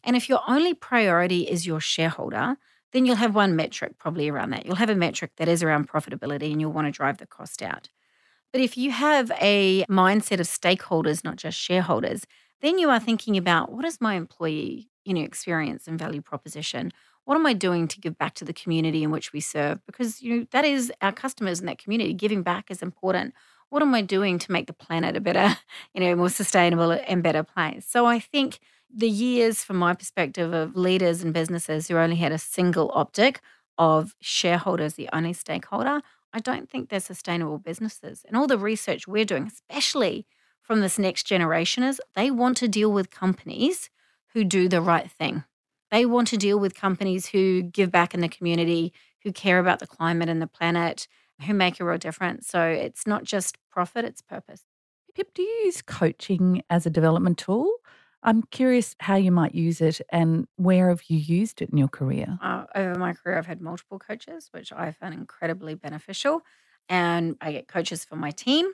And 0.03 0.15
if 0.15 0.29
your 0.29 0.41
only 0.47 0.73
priority 0.73 1.43
is 1.43 1.65
your 1.65 1.79
shareholder, 1.79 2.57
then 2.91 3.05
you'll 3.05 3.15
have 3.15 3.35
one 3.35 3.55
metric 3.55 3.97
probably 3.97 4.29
around 4.29 4.51
that. 4.51 4.65
You'll 4.65 4.75
have 4.75 4.89
a 4.89 4.95
metric 4.95 5.31
that 5.37 5.47
is 5.47 5.63
around 5.63 5.89
profitability 5.89 6.51
and 6.51 6.61
you'll 6.61 6.71
want 6.73 6.87
to 6.87 6.91
drive 6.91 7.17
the 7.17 7.25
cost 7.25 7.61
out. 7.61 7.89
But 8.51 8.61
if 8.61 8.77
you 8.77 8.91
have 8.91 9.31
a 9.41 9.85
mindset 9.85 10.39
of 10.39 10.47
stakeholders, 10.47 11.23
not 11.23 11.35
just 11.37 11.57
shareholders, 11.57 12.25
then 12.61 12.77
you 12.79 12.89
are 12.89 12.99
thinking 12.99 13.37
about 13.37 13.71
what 13.71 13.85
is 13.85 13.99
my 13.99 14.15
employee 14.15 14.89
you 15.05 15.13
know, 15.13 15.21
experience 15.21 15.87
and 15.87 15.97
value 15.97 16.21
proposition? 16.21 16.91
What 17.25 17.35
am 17.35 17.45
I 17.45 17.53
doing 17.53 17.87
to 17.89 17.99
give 17.99 18.17
back 18.17 18.35
to 18.35 18.45
the 18.45 18.53
community 18.53 19.03
in 19.03 19.11
which 19.11 19.33
we 19.33 19.39
serve? 19.39 19.85
Because 19.85 20.21
you 20.21 20.37
know 20.37 20.47
that 20.51 20.63
is 20.63 20.91
our 21.01 21.11
customers 21.11 21.59
in 21.59 21.65
that 21.65 21.79
community. 21.79 22.13
Giving 22.13 22.43
back 22.43 22.71
is 22.71 22.81
important. 22.81 23.33
What 23.69 23.81
am 23.81 23.93
I 23.93 24.01
doing 24.01 24.39
to 24.39 24.51
make 24.51 24.67
the 24.67 24.73
planet 24.73 25.17
a 25.17 25.21
better, 25.21 25.57
you 25.93 26.01
know, 26.01 26.15
more 26.15 26.29
sustainable 26.29 26.91
and 26.91 27.23
better 27.23 27.43
place? 27.43 27.85
So 27.87 28.05
I 28.05 28.19
think 28.19 28.59
the 28.95 29.09
years, 29.09 29.63
from 29.63 29.77
my 29.77 29.93
perspective, 29.93 30.53
of 30.53 30.75
leaders 30.75 31.23
and 31.23 31.33
businesses 31.33 31.87
who 31.87 31.97
only 31.97 32.15
had 32.15 32.31
a 32.31 32.37
single 32.37 32.91
optic 32.93 33.41
of 33.77 34.15
shareholders, 34.21 34.93
the 34.93 35.09
only 35.11 35.33
stakeholder, 35.33 36.01
I 36.31 36.39
don't 36.39 36.69
think 36.69 36.89
they're 36.89 36.99
sustainable 36.99 37.57
businesses. 37.57 38.23
And 38.27 38.37
all 38.37 38.47
the 38.47 38.57
research 38.57 39.07
we're 39.07 39.25
doing, 39.25 39.47
especially 39.47 40.25
from 40.61 40.81
this 40.81 40.99
next 40.99 41.23
generation, 41.23 41.83
is 41.83 41.99
they 42.15 42.29
want 42.29 42.57
to 42.57 42.67
deal 42.67 42.91
with 42.91 43.09
companies 43.09 43.89
who 44.33 44.43
do 44.43 44.69
the 44.69 44.81
right 44.81 45.09
thing. 45.09 45.43
They 45.91 46.05
want 46.05 46.27
to 46.29 46.37
deal 46.37 46.59
with 46.59 46.75
companies 46.75 47.27
who 47.27 47.63
give 47.63 47.91
back 47.91 48.13
in 48.13 48.21
the 48.21 48.29
community, 48.29 48.93
who 49.23 49.31
care 49.31 49.59
about 49.59 49.79
the 49.79 49.87
climate 49.87 50.29
and 50.29 50.41
the 50.41 50.47
planet, 50.47 51.07
who 51.45 51.53
make 51.53 51.79
a 51.79 51.85
real 51.85 51.97
difference. 51.97 52.47
So 52.47 52.63
it's 52.65 53.05
not 53.05 53.23
just 53.23 53.57
profit, 53.69 54.05
it's 54.05 54.21
purpose. 54.21 54.63
Pip, 55.15 55.33
do 55.33 55.41
you 55.41 55.61
use 55.65 55.81
coaching 55.81 56.61
as 56.69 56.85
a 56.85 56.89
development 56.89 57.37
tool? 57.37 57.71
I'm 58.23 58.43
curious 58.43 58.95
how 58.99 59.15
you 59.15 59.31
might 59.31 59.55
use 59.55 59.81
it 59.81 60.01
and 60.11 60.47
where 60.55 60.89
have 60.89 61.03
you 61.07 61.17
used 61.17 61.61
it 61.61 61.69
in 61.69 61.77
your 61.77 61.87
career? 61.87 62.39
Uh, 62.41 62.65
over 62.75 62.99
my 62.99 63.13
career, 63.13 63.37
I've 63.37 63.45
had 63.45 63.61
multiple 63.61 63.99
coaches, 63.99 64.49
which 64.51 64.73
I 64.73 64.91
found 64.91 65.13
incredibly 65.13 65.75
beneficial. 65.75 66.41
And 66.89 67.37
I 67.41 67.51
get 67.51 67.67
coaches 67.67 68.03
for 68.03 68.15
my 68.15 68.31
team. 68.31 68.71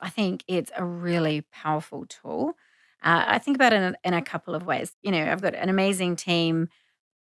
I 0.00 0.10
think 0.10 0.44
it's 0.46 0.70
a 0.76 0.84
really 0.84 1.42
powerful 1.52 2.06
tool. 2.06 2.54
Uh, 3.02 3.24
I 3.26 3.38
think 3.38 3.56
about 3.56 3.72
it 3.72 3.82
in, 3.82 3.96
in 4.04 4.14
a 4.14 4.22
couple 4.22 4.54
of 4.54 4.66
ways. 4.66 4.92
You 5.02 5.10
know, 5.12 5.30
I've 5.30 5.42
got 5.42 5.54
an 5.54 5.68
amazing 5.68 6.16
team, 6.16 6.68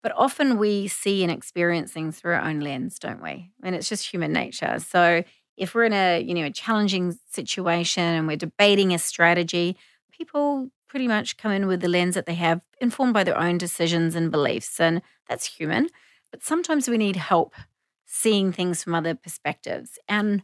but 0.03 0.13
often 0.15 0.57
we 0.57 0.88
see 0.88 1.24
and 1.24 1.31
experience 1.31 1.91
things 1.91 2.19
through 2.19 2.33
our 2.33 2.41
own 2.41 2.59
lens, 2.59 3.00
don't 3.00 3.21
we? 3.21 3.51
Mean, 3.62 3.74
it's 3.74 3.89
just 3.89 4.12
human 4.12 4.33
nature. 4.33 4.79
So 4.79 5.24
if 5.57 5.75
we're 5.75 5.86
in 5.86 5.93
a 5.93 6.21
you 6.21 6.33
know 6.33 6.45
a 6.45 6.51
challenging 6.51 7.17
situation 7.29 8.03
and 8.03 8.27
we're 8.27 8.38
debating 8.38 8.93
a 8.93 9.00
strategy, 9.00 9.77
people 10.12 10.69
pretty 10.88 11.07
much 11.07 11.38
come 11.38 11.51
in 11.51 11.67
with 11.67 11.81
the 11.81 11.88
lens 11.88 12.15
that 12.15 12.25
they 12.25 12.33
have, 12.36 12.62
informed 12.81 13.13
by 13.13 13.24
their 13.24 13.38
own 13.38 13.57
decisions 13.57 14.15
and 14.15 14.31
beliefs, 14.31 14.79
and 14.79 15.01
that's 15.27 15.45
human. 15.45 15.89
But 16.31 16.43
sometimes 16.43 16.88
we 16.88 16.98
need 16.98 17.15
help 17.15 17.53
seeing 18.05 18.51
things 18.51 18.83
from 18.83 18.95
other 18.95 19.15
perspectives. 19.15 20.00
And 20.07 20.41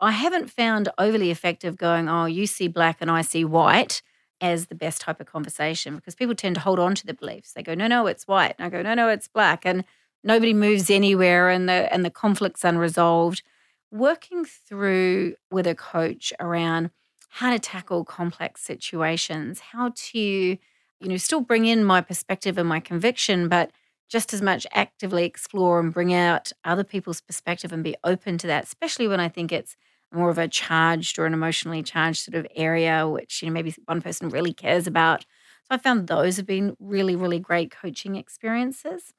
I 0.00 0.12
haven't 0.12 0.50
found 0.50 0.88
overly 0.98 1.30
effective 1.30 1.76
going, 1.76 2.08
oh, 2.08 2.24
you 2.24 2.46
see 2.46 2.68
black 2.68 2.98
and 3.00 3.10
I 3.10 3.22
see 3.22 3.44
white 3.44 4.02
as 4.42 4.66
the 4.66 4.74
best 4.74 5.00
type 5.00 5.20
of 5.20 5.26
conversation 5.26 5.96
because 5.96 6.16
people 6.16 6.34
tend 6.34 6.56
to 6.56 6.60
hold 6.60 6.80
on 6.80 6.94
to 6.96 7.06
the 7.06 7.14
beliefs. 7.14 7.52
They 7.52 7.62
go, 7.62 7.74
no, 7.74 7.86
no, 7.86 8.06
it's 8.08 8.26
white. 8.26 8.56
And 8.58 8.66
I 8.66 8.68
go, 8.68 8.82
no, 8.82 8.92
no, 8.92 9.08
it's 9.08 9.28
black. 9.28 9.64
And 9.64 9.84
nobody 10.24 10.52
moves 10.52 10.90
anywhere 10.90 11.48
and 11.48 11.68
the 11.68 11.90
and 11.92 12.04
the 12.04 12.10
conflict's 12.10 12.64
unresolved. 12.64 13.42
Working 13.90 14.44
through 14.44 15.36
with 15.50 15.66
a 15.66 15.74
coach 15.74 16.32
around 16.40 16.90
how 17.28 17.50
to 17.50 17.58
tackle 17.58 18.04
complex 18.04 18.60
situations, 18.62 19.60
how 19.60 19.92
to, 19.94 20.18
you 20.18 20.58
know, 21.00 21.16
still 21.16 21.40
bring 21.40 21.64
in 21.64 21.84
my 21.84 22.00
perspective 22.00 22.58
and 22.58 22.68
my 22.68 22.80
conviction, 22.80 23.48
but 23.48 23.70
just 24.08 24.34
as 24.34 24.42
much 24.42 24.66
actively 24.72 25.24
explore 25.24 25.80
and 25.80 25.94
bring 25.94 26.12
out 26.12 26.52
other 26.64 26.84
people's 26.84 27.20
perspective 27.20 27.72
and 27.72 27.82
be 27.84 27.96
open 28.04 28.36
to 28.38 28.46
that, 28.46 28.64
especially 28.64 29.08
when 29.08 29.20
I 29.20 29.28
think 29.28 29.52
it's 29.52 29.76
more 30.14 30.30
of 30.30 30.38
a 30.38 30.48
charged 30.48 31.18
or 31.18 31.26
an 31.26 31.34
emotionally 31.34 31.82
charged 31.82 32.24
sort 32.24 32.34
of 32.34 32.46
area, 32.54 33.08
which, 33.08 33.42
you 33.42 33.48
know, 33.48 33.52
maybe 33.54 33.74
one 33.86 34.02
person 34.02 34.28
really 34.28 34.52
cares 34.52 34.86
about. 34.86 35.22
So 35.22 35.74
I 35.74 35.78
found 35.78 36.06
those 36.06 36.36
have 36.36 36.46
been 36.46 36.76
really, 36.80 37.16
really 37.16 37.38
great 37.38 37.70
coaching 37.70 38.16
experiences. 38.16 39.12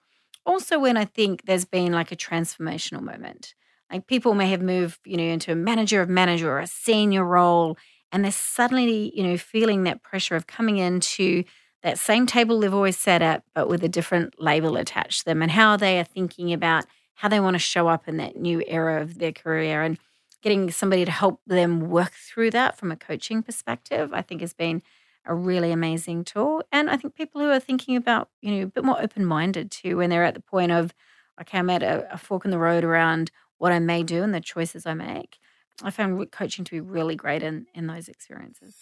Also, 0.45 0.79
when 0.79 0.97
I 0.97 1.05
think 1.05 1.45
there's 1.45 1.65
been 1.65 1.93
like 1.93 2.11
a 2.11 2.17
transformational 2.17 3.01
moment, 3.01 3.55
like 3.91 4.07
people 4.07 4.33
may 4.33 4.49
have 4.49 4.61
moved, 4.61 4.99
you 5.05 5.17
know, 5.17 5.23
into 5.23 5.51
a 5.51 5.55
manager 5.55 6.01
of 6.01 6.09
manager 6.09 6.51
or 6.51 6.59
a 6.59 6.67
senior 6.67 7.23
role 7.23 7.77
and 8.11 8.23
they're 8.23 8.31
suddenly, 8.31 9.11
you 9.15 9.23
know, 9.23 9.37
feeling 9.37 9.83
that 9.83 10.03
pressure 10.03 10.35
of 10.35 10.45
coming 10.47 10.77
into 10.77 11.43
that 11.81 11.97
same 11.97 12.25
table 12.25 12.59
they've 12.59 12.73
always 12.73 12.97
sat 12.97 13.21
at, 13.21 13.43
but 13.55 13.67
with 13.67 13.83
a 13.83 13.89
different 13.89 14.35
label 14.39 14.77
attached 14.77 15.19
to 15.19 15.25
them, 15.25 15.41
and 15.41 15.51
how 15.51 15.75
they 15.75 15.99
are 15.99 16.03
thinking 16.03 16.53
about 16.53 16.85
how 17.15 17.27
they 17.27 17.39
want 17.39 17.55
to 17.55 17.59
show 17.59 17.87
up 17.87 18.07
in 18.07 18.17
that 18.17 18.35
new 18.35 18.63
era 18.67 19.01
of 19.01 19.17
their 19.19 19.31
career 19.31 19.81
and 19.81 19.97
getting 20.43 20.69
somebody 20.69 21.05
to 21.05 21.11
help 21.11 21.41
them 21.47 21.89
work 21.89 22.11
through 22.11 22.51
that 22.51 22.77
from 22.77 22.91
a 22.91 22.97
coaching 22.97 23.41
perspective, 23.41 24.11
I 24.13 24.21
think 24.21 24.41
has 24.41 24.53
been 24.53 24.83
a 25.25 25.33
really 25.33 25.71
amazing 25.71 26.25
tool. 26.25 26.61
And 26.71 26.89
I 26.89 26.97
think 26.97 27.15
people 27.15 27.39
who 27.39 27.49
are 27.49 27.59
thinking 27.59 27.95
about, 27.95 28.29
you 28.41 28.51
know, 28.51 28.63
a 28.63 28.67
bit 28.67 28.83
more 28.83 29.01
open 29.01 29.25
minded 29.25 29.71
too, 29.71 29.97
when 29.97 30.09
they're 30.09 30.25
at 30.25 30.33
the 30.33 30.41
point 30.41 30.73
of, 30.73 30.93
okay, 31.39 31.57
I'm 31.57 31.69
at 31.69 31.81
a, 31.81 32.13
a 32.13 32.17
fork 32.17 32.43
in 32.43 32.51
the 32.51 32.57
road 32.57 32.83
around 32.83 33.31
what 33.57 33.71
I 33.71 33.79
may 33.79 34.03
do 34.03 34.21
and 34.21 34.33
the 34.33 34.41
choices 34.41 34.85
I 34.85 34.93
make. 34.93 35.39
I 35.81 35.89
found 35.89 36.29
coaching 36.31 36.65
to 36.65 36.71
be 36.71 36.81
really 36.81 37.15
great 37.15 37.41
in, 37.41 37.65
in 37.73 37.87
those 37.87 38.09
experiences. 38.09 38.75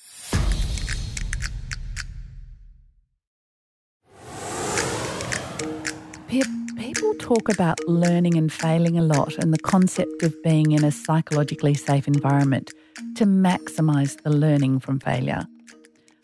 People 6.31 7.13
talk 7.15 7.49
about 7.49 7.77
learning 7.89 8.37
and 8.37 8.49
failing 8.53 8.97
a 8.97 9.01
lot 9.01 9.37
and 9.37 9.53
the 9.53 9.59
concept 9.59 10.23
of 10.23 10.41
being 10.43 10.71
in 10.71 10.81
a 10.81 10.89
psychologically 10.89 11.73
safe 11.73 12.07
environment 12.07 12.71
to 13.17 13.25
maximise 13.25 14.21
the 14.23 14.29
learning 14.29 14.79
from 14.79 14.97
failure. 14.97 15.45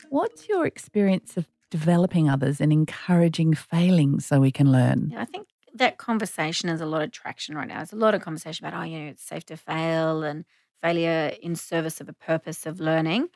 What's 0.10 0.48
your 0.48 0.66
experience 0.66 1.36
of 1.36 1.46
developing 1.70 2.30
others 2.30 2.62
and 2.62 2.72
encouraging 2.72 3.54
failing 3.54 4.22
so 4.22 4.40
we 4.40 4.50
can 4.50 4.72
learn? 4.72 5.10
Yeah, 5.12 5.24
I 5.24 5.26
think 5.26 5.50
that 5.74 5.98
conversation 5.98 6.70
has 6.70 6.80
a 6.80 6.86
lot 6.86 7.02
of 7.02 7.12
traction 7.12 7.58
right 7.58 7.68
now. 7.68 7.80
There's 7.80 7.92
a 7.92 7.98
lot 7.98 8.16
of 8.16 8.22
conversation 8.22 8.66
about, 8.66 8.80
oh, 8.80 8.86
you 8.86 9.00
know, 9.00 9.10
it's 9.10 9.24
safe 9.24 9.46
to 9.48 9.58
fail 9.58 10.24
and 10.24 10.46
failure 10.82 11.34
in 11.42 11.58
service 11.58 12.00
of 12.00 12.08
a 12.08 12.14
purpose 12.14 12.66
of 12.66 12.80
learning. 12.80 13.28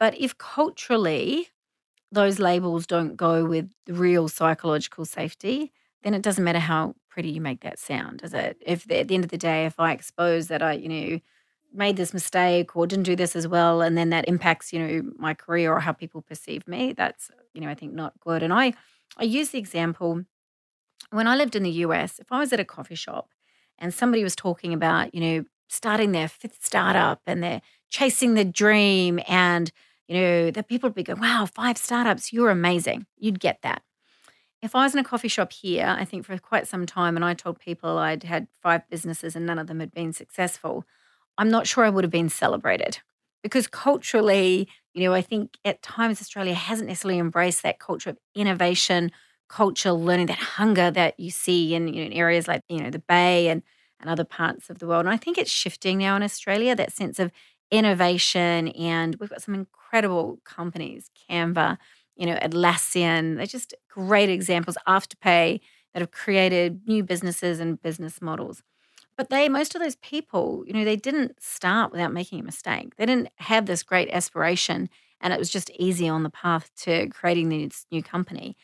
But 0.00 0.18
if 0.18 0.38
culturally 0.38 1.48
those 2.10 2.38
labels 2.38 2.86
don't 2.86 3.16
go 3.16 3.44
with 3.44 3.70
real 3.86 4.28
psychological 4.28 5.04
safety, 5.04 5.74
then 6.02 6.14
it 6.14 6.22
doesn't 6.22 6.44
matter 6.44 6.58
how 6.58 6.94
pretty 7.10 7.30
you 7.30 7.40
make 7.40 7.60
that 7.60 7.78
sound, 7.78 8.18
does 8.20 8.34
it? 8.34 8.56
If 8.64 8.90
at 8.90 9.08
the 9.08 9.14
end 9.14 9.24
of 9.24 9.30
the 9.30 9.38
day, 9.38 9.66
if 9.66 9.78
I 9.80 9.92
expose 9.92 10.48
that 10.48 10.62
I, 10.62 10.74
you 10.74 10.88
know, 10.88 11.20
made 11.72 11.96
this 11.96 12.14
mistake 12.14 12.76
or 12.76 12.86
didn't 12.86 13.04
do 13.04 13.16
this 13.16 13.36
as 13.36 13.46
well, 13.48 13.82
and 13.82 13.96
then 13.98 14.10
that 14.10 14.28
impacts, 14.28 14.72
you 14.72 14.78
know, 14.78 15.10
my 15.18 15.34
career 15.34 15.72
or 15.72 15.80
how 15.80 15.92
people 15.92 16.22
perceive 16.22 16.66
me, 16.68 16.92
that's, 16.92 17.30
you 17.54 17.60
know, 17.60 17.68
I 17.68 17.74
think 17.74 17.92
not 17.94 18.18
good. 18.20 18.42
And 18.42 18.52
I, 18.52 18.74
I 19.16 19.24
use 19.24 19.50
the 19.50 19.58
example 19.58 20.24
when 21.10 21.26
I 21.26 21.36
lived 21.36 21.56
in 21.56 21.62
the 21.62 21.70
US, 21.70 22.18
if 22.18 22.30
I 22.30 22.38
was 22.40 22.52
at 22.52 22.60
a 22.60 22.64
coffee 22.64 22.94
shop 22.94 23.30
and 23.78 23.92
somebody 23.92 24.22
was 24.22 24.36
talking 24.36 24.72
about, 24.74 25.14
you 25.14 25.20
know, 25.20 25.44
starting 25.68 26.12
their 26.12 26.28
fifth 26.28 26.64
startup 26.64 27.20
and 27.26 27.42
they're 27.42 27.62
chasing 27.90 28.34
the 28.34 28.44
dream 28.44 29.20
and, 29.28 29.70
you 30.06 30.16
know, 30.20 30.50
the 30.50 30.62
people 30.62 30.88
would 30.88 30.94
be 30.94 31.02
going, 31.02 31.20
wow, 31.20 31.46
five 31.46 31.76
startups, 31.78 32.32
you're 32.32 32.50
amazing. 32.50 33.06
You'd 33.18 33.40
get 33.40 33.60
that. 33.62 33.82
If 34.62 34.74
I 34.74 34.82
was 34.84 34.92
in 34.92 34.98
a 34.98 35.04
coffee 35.04 35.28
shop 35.28 35.52
here, 35.52 35.86
I 35.86 36.04
think 36.04 36.24
for 36.24 36.36
quite 36.38 36.66
some 36.66 36.84
time, 36.84 37.14
and 37.16 37.24
I 37.24 37.34
told 37.34 37.60
people 37.60 37.98
I'd 37.98 38.24
had 38.24 38.48
five 38.60 38.88
businesses 38.90 39.36
and 39.36 39.46
none 39.46 39.58
of 39.58 39.68
them 39.68 39.80
had 39.80 39.92
been 39.92 40.12
successful, 40.12 40.84
I'm 41.36 41.50
not 41.50 41.66
sure 41.66 41.84
I 41.84 41.90
would 41.90 42.04
have 42.04 42.10
been 42.10 42.28
celebrated 42.28 42.98
because 43.42 43.68
culturally, 43.68 44.68
you 44.94 45.04
know, 45.04 45.14
I 45.14 45.22
think 45.22 45.56
at 45.64 45.82
times 45.82 46.20
Australia 46.20 46.54
hasn't 46.54 46.88
necessarily 46.88 47.20
embraced 47.20 47.62
that 47.62 47.78
culture 47.78 48.10
of 48.10 48.18
innovation, 48.34 49.12
culture, 49.48 49.92
learning, 49.92 50.26
that 50.26 50.38
hunger 50.38 50.90
that 50.90 51.18
you 51.20 51.30
see 51.30 51.74
in, 51.74 51.86
you 51.88 52.00
know, 52.00 52.06
in 52.06 52.12
areas 52.12 52.48
like, 52.48 52.62
you 52.68 52.82
know, 52.82 52.90
the 52.90 52.98
Bay 52.98 53.48
and, 53.48 53.62
and 54.00 54.10
other 54.10 54.24
parts 54.24 54.70
of 54.70 54.80
the 54.80 54.88
world. 54.88 55.06
And 55.06 55.14
I 55.14 55.16
think 55.16 55.38
it's 55.38 55.50
shifting 55.50 55.98
now 55.98 56.16
in 56.16 56.22
Australia, 56.24 56.74
that 56.74 56.92
sense 56.92 57.20
of 57.20 57.30
innovation. 57.70 58.68
And 58.68 59.14
we've 59.20 59.30
got 59.30 59.42
some 59.42 59.54
incredible 59.54 60.40
companies, 60.44 61.10
Canva, 61.30 61.78
you 62.18 62.26
know, 62.26 62.36
Atlassian. 62.36 63.36
They're 63.36 63.46
just 63.46 63.74
great 63.88 64.28
examples, 64.28 64.76
Afterpay, 64.86 65.60
that 65.94 66.00
have 66.00 66.10
created 66.10 66.82
new 66.86 67.02
businesses 67.02 67.60
and 67.60 67.80
business 67.80 68.20
models. 68.20 68.62
But 69.16 69.30
they, 69.30 69.48
most 69.48 69.74
of 69.74 69.80
those 69.80 69.96
people, 69.96 70.62
you 70.66 70.72
know, 70.74 70.84
they 70.84 70.96
didn't 70.96 71.42
start 71.42 71.90
without 71.90 72.12
making 72.12 72.40
a 72.40 72.44
mistake. 72.44 72.96
They 72.96 73.06
didn't 73.06 73.30
have 73.36 73.66
this 73.66 73.82
great 73.82 74.10
aspiration 74.10 74.90
and 75.20 75.32
it 75.32 75.38
was 75.38 75.50
just 75.50 75.70
easy 75.78 76.08
on 76.08 76.22
the 76.22 76.30
path 76.30 76.70
to 76.82 77.08
creating 77.08 77.48
this 77.48 77.86
new 77.90 78.02
company 78.02 78.56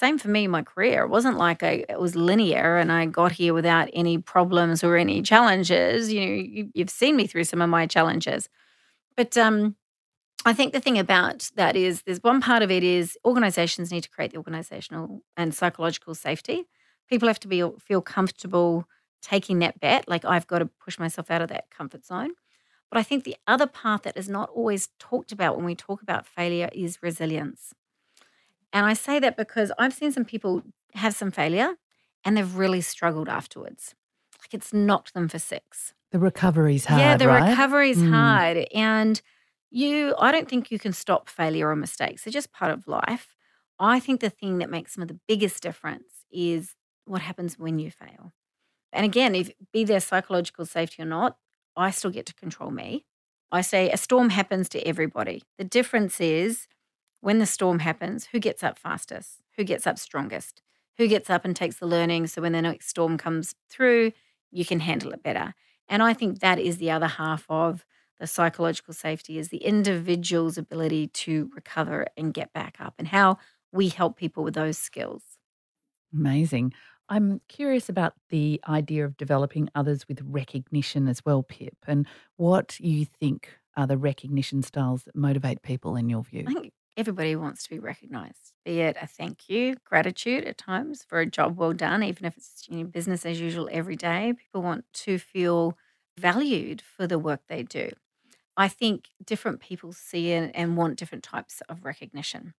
same 0.00 0.16
for 0.16 0.28
me, 0.28 0.46
my 0.46 0.62
career. 0.62 1.02
It 1.02 1.10
wasn't 1.10 1.36
like 1.36 1.62
I, 1.62 1.84
it 1.88 2.00
was 2.00 2.16
linear 2.16 2.78
and 2.78 2.90
I 2.90 3.04
got 3.04 3.32
here 3.32 3.52
without 3.52 3.90
any 3.92 4.16
problems 4.16 4.82
or 4.82 4.96
any 4.96 5.20
challenges. 5.20 6.10
You 6.10 6.20
know, 6.20 6.32
you, 6.32 6.70
you've 6.74 6.90
seen 6.90 7.16
me 7.16 7.26
through 7.26 7.44
some 7.44 7.60
of 7.60 7.68
my 7.68 7.86
challenges. 7.86 8.48
But 9.16 9.36
um, 9.36 9.76
I 10.44 10.52
think 10.52 10.72
the 10.72 10.80
thing 10.80 10.98
about 10.98 11.50
that 11.56 11.76
is 11.76 12.02
there's 12.02 12.22
one 12.22 12.40
part 12.40 12.62
of 12.62 12.70
it 12.70 12.82
is 12.82 13.18
organizations 13.24 13.92
need 13.92 14.02
to 14.02 14.10
create 14.10 14.30
the 14.30 14.38
organizational 14.38 15.22
and 15.36 15.54
psychological 15.54 16.14
safety. 16.14 16.64
People 17.08 17.28
have 17.28 17.40
to 17.40 17.48
be 17.48 17.62
feel 17.78 18.00
comfortable 18.00 18.86
taking 19.20 19.58
that 19.58 19.80
bet. 19.80 20.08
Like 20.08 20.24
I've 20.24 20.46
got 20.46 20.60
to 20.60 20.66
push 20.66 20.98
myself 20.98 21.30
out 21.30 21.42
of 21.42 21.48
that 21.48 21.70
comfort 21.70 22.06
zone. 22.06 22.30
But 22.90 22.98
I 22.98 23.02
think 23.02 23.24
the 23.24 23.36
other 23.46 23.66
part 23.66 24.02
that 24.02 24.16
is 24.16 24.28
not 24.28 24.48
always 24.50 24.88
talked 24.98 25.30
about 25.30 25.56
when 25.56 25.64
we 25.64 25.74
talk 25.74 26.02
about 26.02 26.26
failure 26.26 26.68
is 26.72 27.02
resilience. 27.02 27.72
And 28.72 28.86
I 28.86 28.94
say 28.94 29.18
that 29.20 29.36
because 29.36 29.70
I've 29.78 29.92
seen 29.92 30.12
some 30.12 30.24
people 30.24 30.62
have 30.94 31.14
some 31.14 31.30
failure 31.30 31.74
and 32.24 32.36
they've 32.36 32.56
really 32.56 32.80
struggled 32.80 33.28
afterwards. 33.28 33.94
Like 34.40 34.54
it's 34.54 34.72
knocked 34.72 35.14
them 35.14 35.28
for 35.28 35.38
six. 35.38 35.94
The 36.10 36.18
recovery's 36.18 36.86
hard. 36.86 37.00
Yeah, 37.00 37.16
the 37.16 37.28
right? 37.28 37.50
recovery's 37.50 37.98
mm. 37.98 38.10
hard. 38.10 38.66
And 38.74 39.20
you, 39.70 40.14
I 40.18 40.32
don't 40.32 40.48
think 40.48 40.70
you 40.70 40.78
can 40.78 40.92
stop 40.92 41.28
failure 41.28 41.68
or 41.68 41.76
mistakes. 41.76 42.24
They're 42.24 42.32
just 42.32 42.52
part 42.52 42.72
of 42.72 42.88
life. 42.88 43.34
I 43.78 44.00
think 44.00 44.20
the 44.20 44.30
thing 44.30 44.58
that 44.58 44.70
makes 44.70 44.94
some 44.94 45.02
of 45.02 45.08
the 45.08 45.18
biggest 45.28 45.62
difference 45.62 46.24
is 46.30 46.74
what 47.06 47.22
happens 47.22 47.58
when 47.58 47.78
you 47.78 47.90
fail. 47.90 48.32
And 48.92 49.04
again, 49.04 49.34
if 49.34 49.50
be 49.72 49.84
there 49.84 50.00
psychological 50.00 50.66
safety 50.66 51.02
or 51.02 51.06
not, 51.06 51.36
I 51.76 51.90
still 51.90 52.10
get 52.10 52.26
to 52.26 52.34
control 52.34 52.70
me. 52.70 53.04
I 53.52 53.62
say 53.62 53.90
a 53.90 53.96
storm 53.96 54.30
happens 54.30 54.68
to 54.70 54.86
everybody. 54.86 55.42
The 55.58 55.64
difference 55.64 56.20
is 56.20 56.66
when 57.20 57.38
the 57.38 57.46
storm 57.46 57.80
happens, 57.80 58.28
who 58.32 58.38
gets 58.38 58.62
up 58.62 58.78
fastest? 58.78 59.40
Who 59.56 59.64
gets 59.64 59.86
up 59.86 59.98
strongest? 59.98 60.62
Who 60.98 61.08
gets 61.08 61.30
up 61.30 61.44
and 61.44 61.54
takes 61.54 61.76
the 61.76 61.86
learning 61.86 62.26
so 62.26 62.42
when 62.42 62.52
the 62.52 62.62
next 62.62 62.88
storm 62.88 63.18
comes 63.18 63.54
through, 63.68 64.12
you 64.50 64.64
can 64.64 64.80
handle 64.80 65.12
it 65.12 65.22
better? 65.22 65.54
And 65.88 66.02
I 66.02 66.14
think 66.14 66.40
that 66.40 66.58
is 66.58 66.78
the 66.78 66.90
other 66.90 67.08
half 67.08 67.46
of 67.48 67.84
the 68.20 68.26
psychological 68.26 68.94
safety 68.94 69.38
is 69.38 69.48
the 69.48 69.64
individual's 69.64 70.58
ability 70.58 71.08
to 71.08 71.50
recover 71.54 72.06
and 72.16 72.34
get 72.34 72.52
back 72.52 72.76
up 72.80 72.94
and 72.98 73.08
how 73.08 73.38
we 73.72 73.88
help 73.88 74.16
people 74.16 74.44
with 74.44 74.54
those 74.54 74.78
skills. 74.78 75.22
Amazing. 76.12 76.72
I'm 77.08 77.40
curious 77.48 77.88
about 77.88 78.14
the 78.28 78.60
idea 78.68 79.04
of 79.04 79.16
developing 79.16 79.68
others 79.74 80.06
with 80.08 80.20
recognition 80.22 81.08
as 81.08 81.24
well, 81.24 81.42
Pip, 81.42 81.76
and 81.86 82.06
what 82.36 82.78
you 82.78 83.04
think 83.04 83.50
are 83.76 83.86
the 83.86 83.98
recognition 83.98 84.62
styles 84.62 85.04
that 85.04 85.16
motivate 85.16 85.62
people 85.62 85.96
in 85.96 86.08
your 86.08 86.22
view. 86.22 86.46
I 86.46 86.54
think 86.54 86.72
everybody 86.96 87.36
wants 87.36 87.64
to 87.64 87.70
be 87.70 87.78
recognized, 87.78 88.52
be 88.64 88.80
it 88.80 88.96
a 89.00 89.06
thank 89.06 89.48
you, 89.48 89.76
gratitude 89.84 90.44
at 90.44 90.58
times 90.58 91.04
for 91.04 91.20
a 91.20 91.26
job 91.26 91.56
well 91.58 91.72
done, 91.72 92.02
even 92.02 92.24
if 92.24 92.36
it's 92.36 92.66
you 92.68 92.78
know, 92.78 92.84
business 92.84 93.24
as 93.26 93.40
usual 93.40 93.68
every 93.70 93.96
day. 93.96 94.32
People 94.36 94.62
want 94.62 94.84
to 94.94 95.18
feel 95.18 95.76
valued 96.18 96.80
for 96.82 97.06
the 97.06 97.18
work 97.18 97.42
they 97.46 97.62
do. 97.62 97.90
I 98.60 98.68
think 98.68 99.08
different 99.24 99.60
people 99.60 99.94
see 99.94 100.32
it 100.32 100.50
and 100.54 100.76
want 100.76 100.98
different 100.98 101.24
types 101.24 101.62
of 101.70 101.82
recognition. 101.86 102.52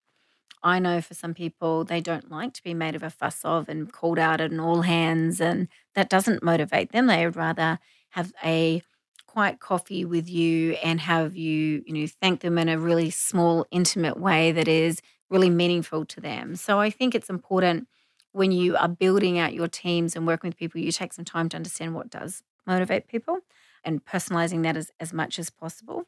I 0.63 0.79
know 0.79 1.01
for 1.01 1.13
some 1.13 1.33
people, 1.33 1.85
they 1.85 2.01
don't 2.01 2.31
like 2.31 2.53
to 2.55 2.63
be 2.63 2.73
made 2.73 2.95
of 2.95 3.03
a 3.03 3.09
fuss 3.11 3.41
of 3.45 3.69
and 3.69 3.91
called 3.91 4.19
out 4.19 4.41
at 4.41 4.57
all 4.59 4.81
hands, 4.83 5.41
and 5.41 5.67
that 5.95 6.09
doesn't 6.09 6.43
motivate 6.43 6.91
them. 6.91 7.07
They 7.07 7.25
would 7.25 7.35
rather 7.35 7.79
have 8.11 8.33
a 8.43 8.83
quiet 9.27 9.59
coffee 9.59 10.05
with 10.05 10.29
you 10.29 10.73
and 10.83 10.99
have 11.01 11.35
you, 11.35 11.83
you 11.85 11.93
know, 11.93 12.07
thank 12.21 12.41
them 12.41 12.57
in 12.57 12.69
a 12.69 12.79
really 12.79 13.11
small, 13.11 13.65
intimate 13.71 14.19
way 14.19 14.51
that 14.53 14.67
is 14.67 15.01
really 15.29 15.49
meaningful 15.49 16.05
to 16.05 16.21
them. 16.21 16.55
So 16.55 16.79
I 16.79 16.89
think 16.89 17.15
it's 17.15 17.29
important 17.29 17.87
when 18.33 18.51
you 18.51 18.75
are 18.77 18.89
building 18.89 19.39
out 19.39 19.53
your 19.53 19.67
teams 19.67 20.15
and 20.15 20.27
working 20.27 20.49
with 20.49 20.57
people, 20.57 20.81
you 20.81 20.91
take 20.91 21.13
some 21.13 21.25
time 21.25 21.49
to 21.49 21.57
understand 21.57 21.95
what 21.95 22.09
does 22.09 22.43
motivate 22.67 23.07
people 23.07 23.39
and 23.83 24.03
personalizing 24.05 24.63
that 24.63 24.77
as, 24.77 24.91
as 24.99 25.13
much 25.13 25.39
as 25.39 25.49
possible. 25.49 26.05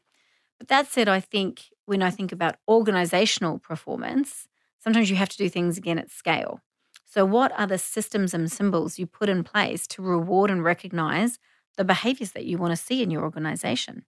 But 0.58 0.68
that 0.68 0.86
said, 0.86 1.08
I 1.08 1.20
think 1.20 1.64
when 1.86 2.02
I 2.02 2.10
think 2.10 2.32
about 2.32 2.56
organizational 2.68 3.58
performance, 3.58 4.48
sometimes 4.78 5.10
you 5.10 5.16
have 5.16 5.28
to 5.30 5.36
do 5.36 5.48
things 5.48 5.76
again 5.76 5.98
at 5.98 6.10
scale. 6.10 6.60
So, 7.04 7.24
what 7.24 7.52
are 7.58 7.66
the 7.66 7.78
systems 7.78 8.34
and 8.34 8.50
symbols 8.50 8.98
you 8.98 9.06
put 9.06 9.28
in 9.28 9.44
place 9.44 9.86
to 9.88 10.02
reward 10.02 10.50
and 10.50 10.64
recognize 10.64 11.38
the 11.76 11.84
behaviors 11.84 12.32
that 12.32 12.44
you 12.44 12.58
want 12.58 12.72
to 12.72 12.76
see 12.76 13.02
in 13.02 13.10
your 13.10 13.22
organization? 13.22 14.04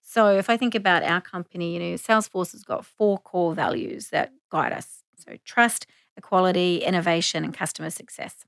So, 0.00 0.28
if 0.28 0.48
I 0.48 0.56
think 0.56 0.74
about 0.74 1.02
our 1.02 1.20
company, 1.20 1.74
you 1.74 1.80
know, 1.80 1.94
Salesforce 1.96 2.52
has 2.52 2.62
got 2.62 2.86
four 2.86 3.18
core 3.18 3.54
values 3.54 4.08
that 4.08 4.32
guide 4.50 4.72
us. 4.72 5.02
So, 5.18 5.36
trust, 5.44 5.86
equality, 6.16 6.78
innovation, 6.78 7.44
and 7.44 7.52
customer 7.52 7.90
success. 7.90 8.44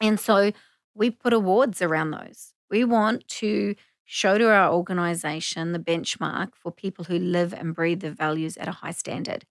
And 0.00 0.18
so, 0.18 0.52
we 0.94 1.10
put 1.10 1.32
awards 1.32 1.82
around 1.82 2.12
those. 2.12 2.54
We 2.70 2.84
want 2.84 3.26
to 3.28 3.74
show 4.04 4.38
to 4.38 4.50
our 4.50 4.72
organization 4.72 5.72
the 5.72 5.78
benchmark 5.78 6.50
for 6.54 6.72
people 6.72 7.04
who 7.04 7.18
live 7.18 7.52
and 7.52 7.74
breathe 7.74 8.00
the 8.00 8.10
values 8.10 8.56
at 8.56 8.68
a 8.68 8.72
high 8.72 8.92
standard. 8.92 9.44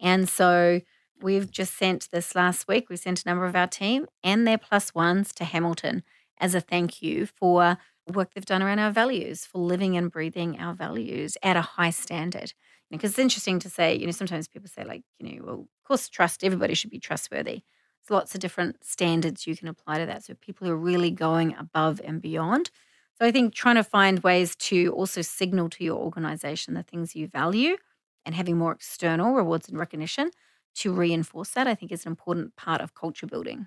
And 0.00 0.28
so 0.28 0.80
we've 1.20 1.50
just 1.50 1.76
sent 1.76 2.08
this 2.10 2.34
last 2.34 2.68
week, 2.68 2.88
we 2.88 2.96
sent 2.96 3.24
a 3.24 3.28
number 3.28 3.44
of 3.44 3.56
our 3.56 3.66
team 3.66 4.06
and 4.22 4.46
their 4.46 4.58
plus 4.58 4.94
ones 4.94 5.32
to 5.34 5.44
Hamilton 5.44 6.02
as 6.40 6.54
a 6.54 6.60
thank 6.60 7.02
you 7.02 7.26
for 7.26 7.76
work 8.14 8.32
they've 8.32 8.44
done 8.44 8.62
around 8.62 8.78
our 8.78 8.90
values, 8.90 9.44
for 9.44 9.58
living 9.58 9.96
and 9.96 10.10
breathing 10.10 10.58
our 10.58 10.74
values 10.74 11.36
at 11.42 11.56
a 11.56 11.60
high 11.60 11.90
standard. 11.90 12.52
Because 12.90 13.10
it's 13.10 13.18
interesting 13.18 13.58
to 13.58 13.68
say, 13.68 13.94
you 13.94 14.06
know, 14.06 14.12
sometimes 14.12 14.48
people 14.48 14.68
say, 14.68 14.84
like, 14.84 15.02
you 15.18 15.28
know, 15.28 15.44
well, 15.44 15.60
of 15.60 15.86
course, 15.86 16.08
trust, 16.08 16.42
everybody 16.42 16.74
should 16.74 16.90
be 16.90 16.98
trustworthy. 16.98 17.62
Lots 18.10 18.34
of 18.34 18.40
different 18.40 18.84
standards 18.84 19.46
you 19.46 19.56
can 19.56 19.68
apply 19.68 19.98
to 19.98 20.06
that. 20.06 20.24
So 20.24 20.34
people 20.34 20.68
are 20.68 20.76
really 20.76 21.10
going 21.10 21.54
above 21.56 22.00
and 22.04 22.20
beyond 22.22 22.70
so 23.18 23.26
I 23.26 23.32
think 23.32 23.52
trying 23.52 23.74
to 23.74 23.82
find 23.84 24.20
ways 24.20 24.54
to 24.56 24.92
also 24.92 25.22
signal 25.22 25.68
to 25.70 25.82
your 25.82 25.98
organization 25.98 26.74
the 26.74 26.84
things 26.84 27.16
you 27.16 27.26
value 27.26 27.76
and 28.24 28.34
having 28.34 28.56
more 28.56 28.70
external 28.70 29.34
rewards 29.34 29.68
and 29.68 29.76
recognition 29.76 30.30
to 30.76 30.92
reinforce 30.92 31.50
that, 31.50 31.66
I 31.66 31.74
think 31.74 31.90
is 31.90 32.06
an 32.06 32.12
important 32.12 32.54
part 32.54 32.80
of 32.80 32.94
culture 32.94 33.26
building. 33.26 33.66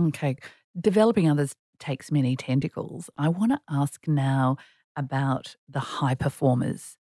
Okay. 0.00 0.36
Developing 0.80 1.28
others 1.28 1.56
takes 1.80 2.12
many 2.12 2.36
tentacles. 2.36 3.10
I 3.18 3.28
want 3.28 3.50
to 3.50 3.60
ask 3.68 4.06
now 4.06 4.58
about 4.94 5.56
the 5.68 5.80
high 5.80 6.14
performers. 6.14 6.96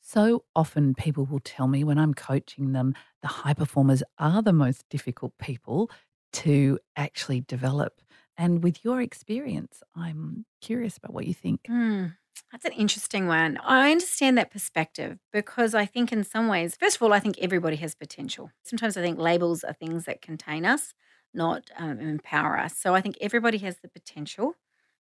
So 0.00 0.44
often 0.56 0.94
people 0.94 1.26
will 1.26 1.40
tell 1.40 1.68
me 1.68 1.84
when 1.84 1.98
I'm 1.98 2.14
coaching 2.14 2.72
them, 2.72 2.94
the 3.20 3.28
high 3.28 3.54
performers 3.54 4.02
are 4.18 4.40
the 4.40 4.52
most 4.52 4.88
difficult 4.88 5.36
people 5.38 5.90
to 6.34 6.78
actually 6.96 7.40
develop. 7.42 8.00
And 8.36 8.62
with 8.62 8.84
your 8.84 9.00
experience, 9.00 9.82
I'm 9.94 10.44
curious 10.60 10.96
about 10.96 11.14
what 11.14 11.26
you 11.26 11.34
think. 11.34 11.68
Mm, 11.68 12.16
that's 12.50 12.64
an 12.64 12.72
interesting 12.72 13.26
one. 13.26 13.58
I 13.58 13.92
understand 13.92 14.36
that 14.38 14.50
perspective 14.50 15.18
because 15.32 15.74
I 15.74 15.86
think, 15.86 16.12
in 16.12 16.24
some 16.24 16.48
ways, 16.48 16.76
first 16.76 16.96
of 16.96 17.02
all, 17.02 17.12
I 17.12 17.20
think 17.20 17.38
everybody 17.38 17.76
has 17.76 17.94
potential. 17.94 18.50
Sometimes 18.64 18.96
I 18.96 19.02
think 19.02 19.18
labels 19.18 19.64
are 19.64 19.72
things 19.72 20.04
that 20.04 20.20
contain 20.22 20.64
us, 20.64 20.94
not 21.32 21.70
um, 21.78 22.00
empower 22.00 22.58
us. 22.58 22.76
So 22.76 22.94
I 22.94 23.00
think 23.00 23.16
everybody 23.20 23.58
has 23.58 23.78
the 23.78 23.88
potential 23.88 24.54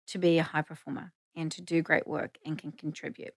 to 0.08 0.18
be 0.18 0.38
a 0.38 0.42
high 0.42 0.62
performer 0.62 1.12
and 1.34 1.50
to 1.52 1.62
do 1.62 1.82
great 1.82 2.06
work 2.06 2.38
and 2.44 2.58
can 2.58 2.72
contribute. 2.72 3.32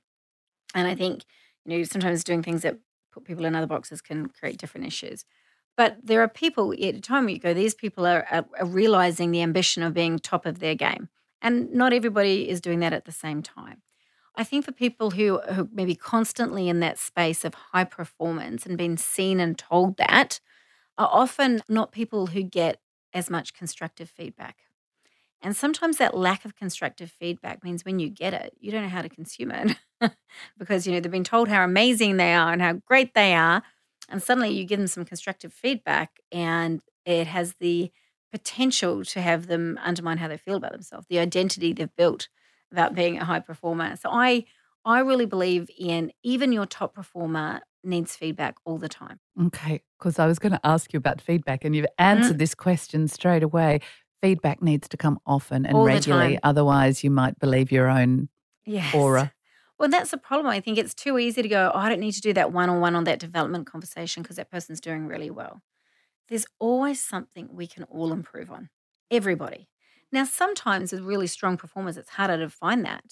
And 0.74 0.88
I 0.88 0.96
think, 0.96 1.24
you 1.66 1.78
know, 1.78 1.84
sometimes 1.84 2.24
doing 2.24 2.44
things 2.44 2.64
that 2.64 2.78
put 3.12 3.24
people 3.24 3.46
in 3.46 3.56
other 3.56 3.68
boxes 3.68 4.02
can 4.02 4.28
create 4.28 4.58
different 4.58 4.88
issues. 4.88 5.26
But 5.78 5.98
there 6.04 6.22
are 6.22 6.28
people 6.28 6.72
at 6.72 6.96
a 6.96 7.02
time 7.02 7.28
you 7.28 7.40
go, 7.40 7.54
these 7.54 7.76
people 7.76 8.06
are, 8.06 8.26
are, 8.32 8.46
are 8.60 8.66
realizing 8.66 9.32
the 9.32 9.42
ambition 9.42 9.84
of 9.84 9.94
being 9.94 10.20
top 10.20 10.46
of 10.46 10.60
their 10.60 10.76
game. 10.76 11.10
And 11.42 11.74
not 11.74 11.94
everybody 11.94 12.50
is 12.50 12.62
doing 12.62 12.80
that 12.80 12.94
at 12.94 13.06
the 13.06 13.12
same 13.12 13.44
time. 13.44 13.82
I 14.38 14.44
think 14.44 14.66
for 14.66 14.72
people 14.72 15.12
who, 15.12 15.40
who 15.40 15.70
maybe 15.72 15.96
constantly 15.96 16.68
in 16.70 16.80
that 16.82 16.98
space 16.98 17.46
of 17.46 17.54
high 17.54 17.84
performance 17.84 18.66
and 18.66 18.78
being 18.78 18.98
seen 18.98 19.40
and 19.40 19.58
told 19.58 19.98
that 19.98 20.40
are 20.98 21.10
often 21.12 21.62
not 21.70 21.92
people 21.92 22.28
who 22.28 22.44
get 22.44 22.80
as 23.14 23.30
much 23.30 23.54
constructive 23.54 24.10
feedback. 24.10 24.58
And 25.42 25.56
sometimes 25.56 25.98
that 25.98 26.18
lack 26.18 26.44
of 26.44 26.56
constructive 26.56 27.12
feedback 27.12 27.64
means 27.64 27.86
when 27.86 28.00
you 28.00 28.10
get 28.10 28.34
it, 28.34 28.54
you 28.60 28.72
don't 28.72 28.82
know 28.82 28.90
how 28.90 29.02
to 29.02 29.10
consume 29.10 29.52
it 29.52 29.78
because 30.58 30.88
you 30.88 30.94
know 30.94 31.00
they've 31.00 31.12
been 31.12 31.24
told 31.24 31.48
how 31.48 31.64
amazing 31.64 32.18
they 32.18 32.34
are 32.34 32.52
and 32.52 32.62
how 32.62 32.74
great 32.74 33.14
they 33.14 33.36
are, 33.36 33.62
and 34.10 34.22
suddenly 34.22 34.50
you 34.50 34.66
give 34.66 34.80
them 34.80 34.88
some 34.88 35.06
constructive 35.06 35.54
feedback 35.54 36.20
and 36.32 36.82
it 37.06 37.28
has 37.28 37.56
the 37.60 37.92
potential 38.32 39.04
to 39.06 39.22
have 39.22 39.48
them 39.48 39.80
undermine 39.82 40.18
how 40.18 40.28
they 40.28 40.38
feel 40.38 40.56
about 40.56 40.72
themselves, 40.72 41.08
the 41.10 41.20
identity 41.20 41.72
they've 41.74 41.96
built 41.96 42.28
about 42.72 42.94
being 42.94 43.18
a 43.18 43.26
high 43.26 43.40
performer. 43.40 43.96
So 43.96 44.10
I 44.12 44.46
I 44.84 45.00
really 45.00 45.26
believe 45.26 45.70
in 45.80 46.12
even 46.24 46.52
your 46.52 46.66
top 46.66 46.94
performer 46.94 47.62
needs 47.84 48.16
feedback 48.16 48.56
all 48.66 48.78
the 48.78 48.90
time. 48.90 49.20
Okay, 49.48 49.82
because 49.98 50.20
I 50.20 50.28
was 50.28 50.38
going 50.38 50.52
to 50.52 50.60
ask 50.64 50.94
you 50.94 50.98
about 50.98 51.22
feedback 51.22 51.66
and 51.66 51.76
you've 51.76 51.86
answered 51.98 52.36
mm. 52.36 52.40
this 52.40 52.54
question 52.54 53.08
straight 53.08 53.44
away. 53.44 53.80
Feedback 54.22 54.62
needs 54.62 54.88
to 54.90 54.98
come 54.98 55.20
often 55.26 55.66
and 55.66 55.76
all 55.76 55.86
regularly, 55.86 56.40
otherwise 56.44 57.04
you 57.04 57.12
might 57.12 57.40
believe 57.40 57.72
your 57.72 57.90
own 57.90 58.30
yes. 58.66 58.94
aura. 58.94 59.32
Well, 59.80 59.90
that's 59.90 60.12
the 60.12 60.18
problem. 60.18 60.48
I 60.48 60.62
think 60.62 60.78
it's 60.78 60.94
too 60.94 61.18
easy 61.18 61.42
to 61.42 61.48
go, 61.50 61.72
oh, 61.74 61.78
I 61.78 61.90
don't 61.90 62.00
need 62.00 62.14
to 62.14 62.22
do 62.22 62.34
that 62.34 62.52
one 62.54 62.70
on 62.70 62.80
one 62.80 62.96
on 62.96 63.04
that 63.06 63.20
development 63.20 63.68
conversation 63.68 64.24
because 64.24 64.38
that 64.38 64.50
person's 64.52 64.80
doing 64.80 65.08
really 65.08 65.30
well. 65.30 65.62
There's 66.30 66.48
always 66.60 67.04
something 67.04 67.50
we 67.52 67.68
can 67.68 67.84
all 67.86 68.14
improve 68.14 68.52
on, 68.52 68.70
everybody. 69.12 69.70
Now, 70.12 70.26
sometimes 70.26 70.92
with 70.92 71.02
really 71.02 71.28
strong 71.28 71.58
performers, 71.58 71.98
it's 71.98 72.12
harder 72.12 72.38
to 72.40 72.50
find 72.50 72.86
that. 72.86 73.04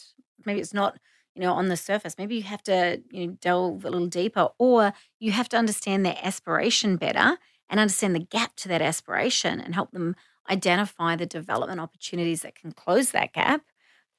Maybe 0.45 0.61
it's 0.61 0.73
not, 0.73 0.97
you 1.35 1.41
know, 1.41 1.53
on 1.53 1.67
the 1.69 1.77
surface. 1.77 2.17
Maybe 2.17 2.37
you 2.37 2.43
have 2.43 2.63
to, 2.63 3.01
you 3.11 3.27
know, 3.27 3.37
delve 3.41 3.85
a 3.85 3.89
little 3.91 4.07
deeper, 4.07 4.49
or 4.59 4.93
you 5.19 5.31
have 5.31 5.49
to 5.49 5.57
understand 5.57 6.05
their 6.05 6.17
aspiration 6.23 6.97
better 6.97 7.37
and 7.69 7.79
understand 7.79 8.15
the 8.15 8.19
gap 8.21 8.55
to 8.57 8.69
that 8.69 8.81
aspiration 8.81 9.59
and 9.61 9.75
help 9.75 9.91
them 9.91 10.15
identify 10.49 11.15
the 11.15 11.25
development 11.25 11.81
opportunities 11.81 12.41
that 12.43 12.55
can 12.55 12.71
close 12.71 13.11
that 13.11 13.33
gap 13.33 13.63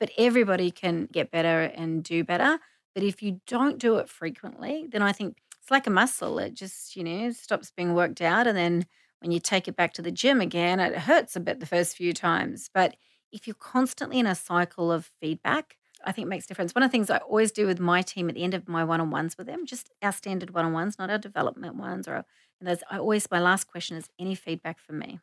but 0.01 0.11
everybody 0.19 0.71
can 0.71 1.09
get 1.11 1.31
better 1.31 1.63
and 1.63 2.03
do 2.03 2.25
better. 2.25 2.59
But 2.95 3.03
if 3.05 3.23
you 3.23 3.41
don't 3.47 3.79
do 3.79 3.97
it 3.97 4.09
frequently, 4.09 4.87
then 4.91 5.03
I 5.03 5.13
think 5.13 5.39
it's 5.61 5.71
like 5.71 5.87
a 5.87 5.91
muscle. 5.91 6.39
It 6.39 6.55
just, 6.55 6.95
you 6.97 7.05
know, 7.05 7.31
stops 7.33 7.71
being 7.71 7.95
worked 7.95 8.21
out. 8.21 8.47
And 8.47 8.57
then 8.57 8.87
when 9.21 9.33
you 9.33 9.41
take 9.41 9.67
it 9.67 9.77
back 9.77 9.93
to 9.95 10.03
the 10.03 10.13
gym 10.13 10.41
again, 10.41 10.79
it 10.81 10.97
hurts 10.97 11.37
a 11.37 11.41
bit 11.41 11.61
the 11.61 11.67
first 11.67 11.97
few 11.97 12.13
times. 12.13 12.71
But 12.73 12.97
if 13.33 13.47
you're 13.47 13.55
constantly 13.55 14.19
in 14.19 14.27
a 14.27 14.35
cycle 14.35 14.93
of 14.93 15.11
feedback, 15.21 15.77
I 16.05 16.13
think 16.13 16.27
it 16.27 16.29
makes 16.29 16.47
difference. 16.47 16.75
One 16.75 16.83
of 16.83 16.91
the 16.91 16.93
things 16.93 17.09
I 17.09 17.17
always 17.19 17.51
do 17.51 17.67
with 17.67 17.81
my 17.81 18.03
team 18.03 18.29
at 18.29 18.35
the 18.35 18.45
end 18.45 18.55
of 18.55 18.69
my 18.69 18.85
one-on-ones 18.85 19.39
with 19.39 19.47
them, 19.47 19.65
just 19.65 19.91
our 20.03 20.13
standard 20.13 20.51
one-on-ones, 20.51 20.99
not 20.99 21.11
our 21.11 21.19
development 21.19 21.77
ones, 21.77 22.07
or 22.07 22.25
and 22.61 22.69
those. 22.69 22.83
I 22.91 22.99
always 22.99 23.29
my 23.31 23.41
last 23.41 23.65
question 23.65 23.97
is 23.97 24.09
any 24.19 24.35
feedback 24.35 24.79
for 24.79 24.93
me. 24.93 25.19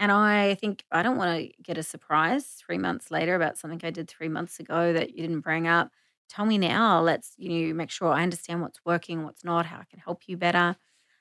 And 0.00 0.12
I 0.12 0.56
think 0.56 0.84
I 0.92 1.02
don't 1.04 1.18
want 1.18 1.38
to 1.40 1.52
get 1.62 1.78
a 1.78 1.84
surprise 1.84 2.46
three 2.66 2.78
months 2.78 3.12
later 3.12 3.36
about 3.36 3.58
something 3.58 3.80
I 3.84 3.90
did 3.90 4.08
three 4.08 4.28
months 4.30 4.60
ago 4.60 4.94
that 4.94 5.12
you 5.16 5.22
didn't 5.22 5.42
bring 5.42 5.68
up. 5.68 5.92
Tell 6.30 6.46
me 6.46 6.58
now. 6.58 7.02
Let's 7.02 7.34
you 7.38 7.68
know 7.68 7.74
make 7.74 7.90
sure 7.90 8.08
I 8.12 8.24
understand 8.24 8.62
what's 8.62 8.80
working, 8.86 9.24
what's 9.24 9.44
not, 9.44 9.66
how 9.66 9.78
I 9.78 9.84
can 9.90 10.00
help 10.00 10.22
you 10.28 10.38
better. 10.38 10.76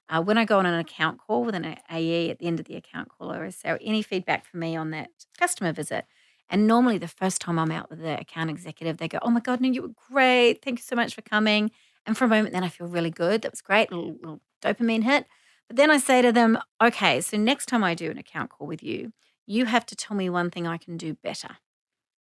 Uh, 0.10 0.22
when 0.24 0.38
I 0.38 0.46
go 0.46 0.60
on 0.60 0.68
an 0.68 0.80
account 0.80 1.20
call 1.20 1.46
with 1.46 1.56
an 1.56 1.66
AE 1.66 2.32
at 2.32 2.40
the 2.40 2.48
end 2.48 2.60
of 2.60 2.68
the 2.68 2.76
account 2.76 3.10
call, 3.10 3.32
I 3.32 3.38
always 3.38 3.56
say, 3.58 3.78
any 3.82 4.04
feedback 4.04 4.46
for 4.46 4.58
me 4.58 4.76
on 4.76 4.92
that 4.92 5.12
customer 5.40 5.74
visit? 5.74 6.06
And 6.50 6.68
normally, 6.68 7.00
the 7.00 7.08
first 7.08 7.42
time 7.42 7.60
I'm 7.60 7.72
out 7.72 7.90
with 7.92 8.02
the 8.02 8.20
account 8.20 8.52
executive, 8.52 8.98
they 8.98 9.08
go, 9.08 9.20
Oh 9.24 9.32
my 9.32 9.40
God, 9.40 9.62
no, 9.62 9.70
you 9.70 9.84
were 9.84 9.94
great. 10.12 10.64
Thank 10.64 10.80
you 10.80 10.84
so 10.84 10.98
much 10.98 11.16
for 11.16 11.22
coming. 11.24 11.72
And 12.06 12.18
for 12.18 12.26
a 12.26 12.30
moment, 12.30 12.54
then 12.54 12.66
I 12.66 12.70
feel 12.70 12.88
really 12.90 13.12
good. 13.12 13.44
That 13.44 13.54
was 13.54 13.62
great, 13.62 13.92
little, 13.92 14.14
little 14.16 14.42
dopamine 14.62 15.04
hit. 15.04 15.28
But 15.70 15.78
then 15.78 15.92
I 15.92 15.98
say 15.98 16.22
to 16.22 16.34
them, 16.34 16.58
Okay, 16.84 17.22
so 17.22 17.38
next 17.38 17.68
time 17.68 17.84
I 17.84 17.94
do 17.94 18.12
an 18.12 18.18
account 18.18 18.50
call 18.50 18.68
with 18.68 18.84
you, 18.84 19.14
you 19.48 19.66
have 19.66 19.86
to 19.88 19.96
tell 19.96 20.18
me 20.18 20.30
one 20.30 20.52
thing 20.52 20.68
I 20.68 20.78
can 20.78 20.98
do 20.98 21.14
better 21.14 21.58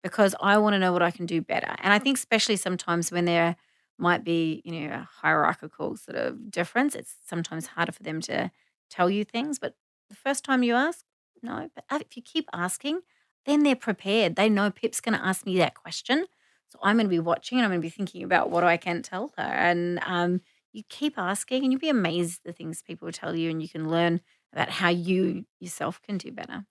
because 0.03 0.35
I 0.39 0.57
want 0.57 0.73
to 0.73 0.79
know 0.79 0.93
what 0.93 1.01
I 1.01 1.11
can 1.11 1.25
do 1.25 1.41
better. 1.41 1.75
And 1.79 1.93
I 1.93 1.99
think, 1.99 2.17
especially 2.17 2.57
sometimes 2.57 3.11
when 3.11 3.25
there 3.25 3.55
might 3.97 4.23
be, 4.23 4.61
you 4.65 4.81
know, 4.81 4.95
a 4.95 5.09
hierarchical 5.21 5.97
sort 5.97 6.17
of 6.17 6.51
difference, 6.51 6.95
it's 6.95 7.15
sometimes 7.25 7.67
harder 7.67 7.91
for 7.91 8.03
them 8.03 8.21
to 8.21 8.51
tell 8.89 9.09
you 9.09 9.23
things. 9.23 9.59
But 9.59 9.75
the 10.09 10.15
first 10.15 10.43
time 10.43 10.63
you 10.63 10.75
ask, 10.75 11.05
no. 11.41 11.69
But 11.75 11.85
if 12.01 12.15
you 12.15 12.21
keep 12.21 12.49
asking, 12.53 13.01
then 13.45 13.63
they're 13.63 13.75
prepared. 13.75 14.35
They 14.35 14.49
know 14.49 14.71
Pip's 14.71 15.01
going 15.01 15.17
to 15.17 15.25
ask 15.25 15.45
me 15.45 15.57
that 15.57 15.75
question. 15.75 16.25
So 16.69 16.79
I'm 16.81 16.97
going 16.97 17.05
to 17.05 17.09
be 17.09 17.19
watching 17.19 17.57
and 17.57 17.65
I'm 17.65 17.71
going 17.71 17.81
to 17.81 17.85
be 17.85 17.89
thinking 17.89 18.23
about 18.23 18.49
what 18.49 18.63
I 18.63 18.77
can 18.77 19.01
tell 19.01 19.31
her. 19.37 19.43
And 19.43 19.99
um, 20.05 20.41
you 20.73 20.83
keep 20.89 21.17
asking 21.17 21.63
and 21.63 21.71
you'll 21.71 21.79
be 21.79 21.89
amazed 21.89 22.41
the 22.43 22.51
things 22.51 22.81
people 22.81 23.12
tell 23.12 23.36
you 23.36 23.49
and 23.49 23.62
you 23.62 23.69
can 23.69 23.89
learn 23.89 24.19
about 24.51 24.69
how 24.69 24.89
you 24.89 25.45
yourself 25.59 26.01
can 26.01 26.17
do 26.17 26.31
better. 26.31 26.65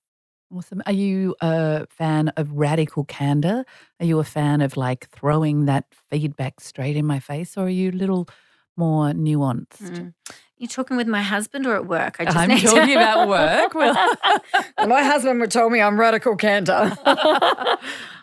Awesome. 0.55 0.83
Are 0.85 0.93
you 0.93 1.35
a 1.41 1.87
fan 1.87 2.29
of 2.37 2.53
radical 2.53 3.05
candor? 3.05 3.65
Are 4.01 4.07
you 4.07 4.19
a 4.19 4.25
fan 4.25 4.61
of 4.61 4.77
like 4.77 5.09
throwing 5.09 5.65
that 5.65 5.87
feedback 6.11 6.61
straight 6.61 6.97
in 6.97 7.07
my 7.07 7.21
face, 7.21 7.57
or 7.57 7.65
are 7.65 7.71
you 7.71 7.91
a 7.91 7.93
little 7.93 8.29
more 8.77 9.13
nuanced? 9.13 9.81
Mm. 9.81 10.15
You 10.59 10.69
talking 10.69 10.97
with 10.97 11.09
my 11.09 11.23
husband 11.23 11.67
or 11.67 11.75
at 11.75 11.87
work? 11.87 12.17
I 12.19 12.27
just 12.27 12.37
I'm 12.37 12.51
talking 12.51 12.87
to... 12.87 12.95
about 12.95 13.29
work. 13.29 13.75
Well, 13.75 14.89
my 14.89 15.03
husband 15.03 15.41
would 15.41 15.51
tell 15.51 15.71
me 15.71 15.81
I'm 15.81 15.99
radical 15.99 16.37
candor. 16.37 16.97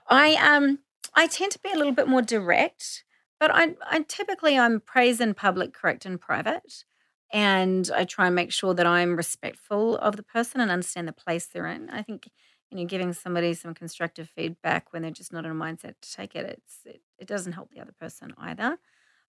I 0.08 0.36
um 0.36 0.80
I 1.16 1.28
tend 1.28 1.52
to 1.54 1.60
be 1.60 1.72
a 1.72 1.76
little 1.76 1.94
bit 1.94 2.08
more 2.08 2.22
direct, 2.22 3.04
but 3.40 3.52
I 3.54 3.76
I 3.90 4.02
typically 4.08 4.58
I'm 4.58 4.80
praise 4.82 5.20
in 5.22 5.34
public, 5.34 5.74
correct 5.74 6.06
in 6.06 6.18
private 6.18 6.86
and 7.32 7.90
I 7.96 8.06
try 8.06 8.26
and 8.28 8.36
make 8.36 8.52
sure 8.52 8.74
that 8.74 8.88
I'm 8.88 9.16
respectful 9.16 9.98
of 9.98 10.16
the 10.16 10.24
person 10.24 10.62
and 10.62 10.72
understand 10.72 11.08
the 11.08 11.14
place 11.14 11.46
they're 11.48 11.68
in. 11.68 11.90
I 11.90 12.02
think 12.02 12.30
you 12.72 12.78
know 12.78 12.86
giving 12.86 13.14
somebody 13.14 13.54
some 13.54 13.74
constructive 13.74 14.30
feedback 14.30 14.94
when 14.94 15.02
they're 15.04 15.12
just 15.12 15.34
not 15.34 15.46
in 15.46 15.52
a 15.52 15.56
mindset 15.56 15.96
to 16.02 16.12
take 16.14 16.36
it, 16.36 16.46
it's 16.46 16.78
it, 16.86 17.02
it 17.20 17.28
doesn't 17.28 17.54
help 17.54 17.72
the 17.72 17.82
other 17.82 17.94
person 18.00 18.34
either. 18.38 18.78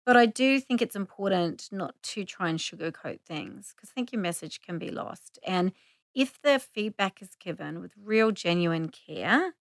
But 0.05 0.17
I 0.17 0.25
do 0.25 0.59
think 0.59 0.81
it's 0.81 0.95
important 0.95 1.67
not 1.71 1.95
to 2.03 2.23
try 2.25 2.49
and 2.49 2.59
sugarcoat 2.59 3.21
things 3.21 3.73
because 3.75 3.89
I 3.91 3.93
think 3.93 4.11
your 4.13 4.21
message 4.21 4.61
can 4.61 4.79
be 4.79 4.89
lost. 4.89 5.37
And 5.45 5.73
if 6.15 6.41
the 6.41 6.59
feedback 6.59 7.21
is 7.21 7.35
given 7.39 7.81
with 7.81 7.91
real 8.01 8.31
genuine 8.31 8.89
care 8.89 9.53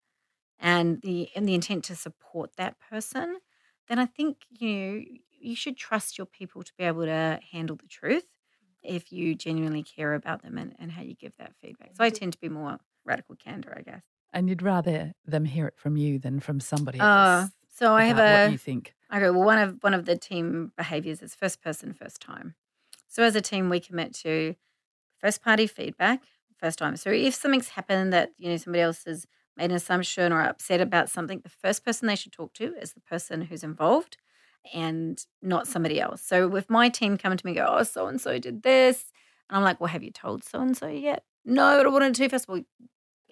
and 0.59 1.02
the 1.02 1.30
and 1.37 1.48
the 1.48 1.54
intent 1.54 1.85
to 1.85 1.96
support 1.96 2.56
that 2.56 2.78
person, 2.80 3.38
then 3.88 3.99
I 3.99 4.07
think 4.07 4.38
you 4.51 4.68
know 4.70 5.05
you 5.38 5.57
should 5.57 5.77
trust 5.77 6.18
your 6.18 6.27
people 6.27 6.62
to 6.62 6.72
be 6.77 6.85
able 6.85 7.05
to 7.05 7.40
handle 7.53 7.77
the 7.77 7.87
truth 7.87 8.25
if 8.83 9.12
you 9.12 9.35
genuinely 9.35 9.83
care 9.83 10.14
about 10.14 10.42
them 10.42 10.59
and, 10.59 10.75
and 10.79 10.92
how 10.92 11.03
you 11.03 11.14
give 11.14 11.33
that 11.38 11.53
feedback. 11.61 11.90
So 11.96 12.05
I 12.05 12.11
tend 12.11 12.33
to 12.33 12.38
be 12.38 12.49
more 12.49 12.79
radical 13.05 13.37
candor, 13.37 13.75
I 13.77 13.83
guess. 13.83 14.03
And 14.33 14.49
you'd 14.49 14.62
rather 14.62 15.12
them 15.25 15.44
hear 15.44 15.66
it 15.66 15.79
from 15.79 15.96
you 15.96 16.18
than 16.18 16.40
from 16.40 16.61
somebody 16.61 17.01
uh, 17.01 17.42
else. 17.42 17.53
so 17.72 17.94
I 17.94 18.05
have 18.05 18.18
a 18.18 18.33
what 18.44 18.51
you 18.51 18.59
think. 18.59 18.94
Okay, 19.12 19.31
well 19.31 19.44
one 19.44 19.59
of 19.59 19.79
one 19.83 19.94
of 19.94 20.05
the 20.05 20.16
team 20.16 20.72
behaviors 20.77 21.22
is 21.22 21.35
first 21.35 21.62
person, 21.62 21.92
first 21.92 22.20
time. 22.20 22.55
So 23.09 23.22
as 23.22 23.37
a 23.37 23.40
team 23.40 23.70
we 23.70 23.81
commit 23.81 24.14
to 24.16 24.57
first 25.18 25.42
party 25.42 25.66
feedback, 25.66 26.22
first 26.59 26.79
time. 26.79 26.96
So 26.96 27.11
if 27.11 27.35
something's 27.35 27.70
happened 27.70 28.12
that, 28.12 28.33
you 28.38 28.51
know, 28.51 28.57
somebody 28.57 28.83
else 28.83 29.05
has 29.05 29.27
an 29.57 29.71
assumption 29.71 30.33
or 30.33 30.42
upset 30.42 30.81
about 30.81 31.09
something, 31.09 31.40
the 31.40 31.49
first 31.49 31.85
person 31.85 32.09
they 32.09 32.16
should 32.16 32.33
talk 32.33 32.53
to 32.55 32.75
is 32.81 32.92
the 32.92 33.01
person 33.01 33.42
who's 33.42 33.62
involved 33.62 34.16
and 34.75 35.25
not 35.42 35.66
somebody 35.66 36.01
else. 36.01 36.23
So 36.23 36.55
if 36.57 36.69
my 36.69 36.88
team 36.88 37.16
come 37.16 37.37
to 37.37 37.47
me 37.47 37.53
and 37.53 37.59
go, 37.59 37.66
oh, 37.69 37.83
so 37.83 38.07
and 38.07 38.21
so 38.21 38.38
did 38.38 38.62
this, 38.62 39.12
and 39.49 39.57
I'm 39.57 39.62
like, 39.62 39.81
well, 39.81 39.88
have 39.88 40.03
you 40.03 40.11
told 40.11 40.45
so 40.45 40.61
and 40.61 40.77
so 40.77 40.88
yet? 40.88 41.25
No, 41.45 41.79
but 41.79 41.87
I 41.87 41.88
wanted 41.88 42.14
to 42.14 42.29
first. 42.29 42.49
Well, 42.49 42.62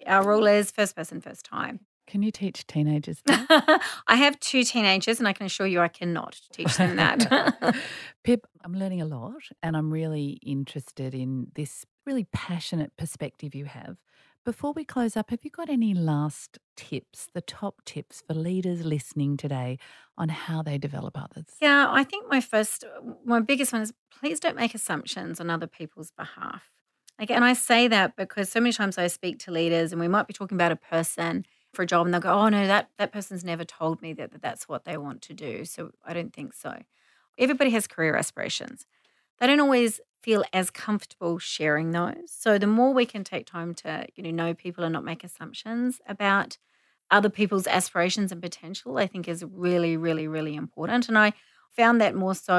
our 0.07 0.25
rule 0.25 0.47
is 0.47 0.71
first 0.71 0.95
person, 0.95 1.21
first 1.21 1.45
time. 1.45 1.81
Can 2.07 2.21
you 2.21 2.31
teach 2.31 2.67
teenagers 2.67 3.21
I 3.27 3.79
have 4.15 4.39
two 4.39 4.63
teenagers, 4.63 5.19
and 5.19 5.27
I 5.27 5.33
can 5.33 5.45
assure 5.45 5.67
you 5.67 5.81
I 5.81 5.87
cannot 5.87 6.39
teach 6.53 6.77
them 6.77 6.95
that. 6.97 7.75
Pip, 8.23 8.47
I'm 8.63 8.73
learning 8.73 9.01
a 9.01 9.05
lot, 9.05 9.41
and 9.63 9.75
I'm 9.75 9.91
really 9.91 10.39
interested 10.43 11.13
in 11.13 11.47
this 11.55 11.85
really 12.05 12.27
passionate 12.31 12.95
perspective 12.97 13.55
you 13.55 13.65
have 13.65 13.97
before 14.45 14.71
we 14.73 14.85
close 14.85 15.17
up, 15.17 15.31
have 15.31 15.43
you 15.43 15.49
got 15.49 15.69
any 15.69 15.93
last 15.93 16.59
tips, 16.77 17.27
the 17.33 17.41
top 17.41 17.83
tips 17.83 18.23
for 18.25 18.35
leaders 18.35 18.85
listening 18.85 19.35
today 19.35 19.79
on 20.17 20.29
how 20.29 20.61
they 20.61 20.77
develop 20.77 21.17
others? 21.17 21.45
Yeah, 21.59 21.87
I 21.89 22.03
think 22.03 22.29
my 22.29 22.39
first, 22.39 22.83
uh, 22.83 23.13
my 23.25 23.39
biggest 23.39 23.73
one 23.73 23.81
is 23.81 23.91
please 24.19 24.39
don't 24.39 24.55
make 24.55 24.75
assumptions 24.75 25.41
on 25.41 25.49
other 25.49 25.67
people's 25.67 26.11
behalf. 26.11 26.71
And 27.17 27.45
I 27.45 27.53
say 27.53 27.87
that 27.87 28.15
because 28.15 28.49
so 28.49 28.59
many 28.59 28.73
times 28.73 28.97
I 28.97 29.07
speak 29.07 29.39
to 29.39 29.51
leaders 29.51 29.91
and 29.91 30.01
we 30.01 30.07
might 30.07 30.27
be 30.27 30.33
talking 30.33 30.57
about 30.57 30.71
a 30.71 30.75
person 30.75 31.45
for 31.73 31.83
a 31.83 31.85
job 31.85 32.05
and 32.05 32.13
they'll 32.13 32.21
go, 32.21 32.33
oh 32.33 32.49
no, 32.49 32.67
that, 32.67 32.89
that 32.97 33.11
person's 33.11 33.43
never 33.43 33.63
told 33.63 34.01
me 34.01 34.13
that, 34.13 34.31
that 34.31 34.41
that's 34.41 34.67
what 34.67 34.85
they 34.85 34.97
want 34.97 35.21
to 35.23 35.33
do. 35.33 35.65
So 35.65 35.91
I 36.03 36.13
don't 36.13 36.33
think 36.33 36.53
so. 36.53 36.81
Everybody 37.37 37.71
has 37.71 37.87
career 37.87 38.15
aspirations. 38.15 38.85
They 39.39 39.47
don't 39.47 39.59
always 39.59 39.99
feel 40.21 40.43
as 40.53 40.69
comfortable 40.71 41.37
sharing 41.39 41.91
those. 41.91 42.31
So 42.31 42.57
the 42.57 42.67
more 42.67 42.93
we 42.93 43.05
can 43.05 43.23
take 43.23 43.45
time 43.45 43.73
to, 43.75 44.07
you 44.15 44.23
know, 44.23 44.31
know 44.31 44.53
people 44.53 44.83
and 44.83 44.93
not 44.93 45.03
make 45.03 45.23
assumptions 45.23 46.01
about 46.07 46.57
other 47.11 47.29
people's 47.29 47.67
aspirations 47.67 48.31
and 48.31 48.41
potential, 48.41 48.97
I 48.97 49.07
think 49.07 49.27
is 49.27 49.43
really, 49.43 49.97
really, 49.97 50.27
really 50.27 50.55
important. 50.55 51.07
And 51.07 51.17
I 51.17 51.33
found 51.69 52.01
that 52.01 52.15
more 52.15 52.35
so, 52.35 52.57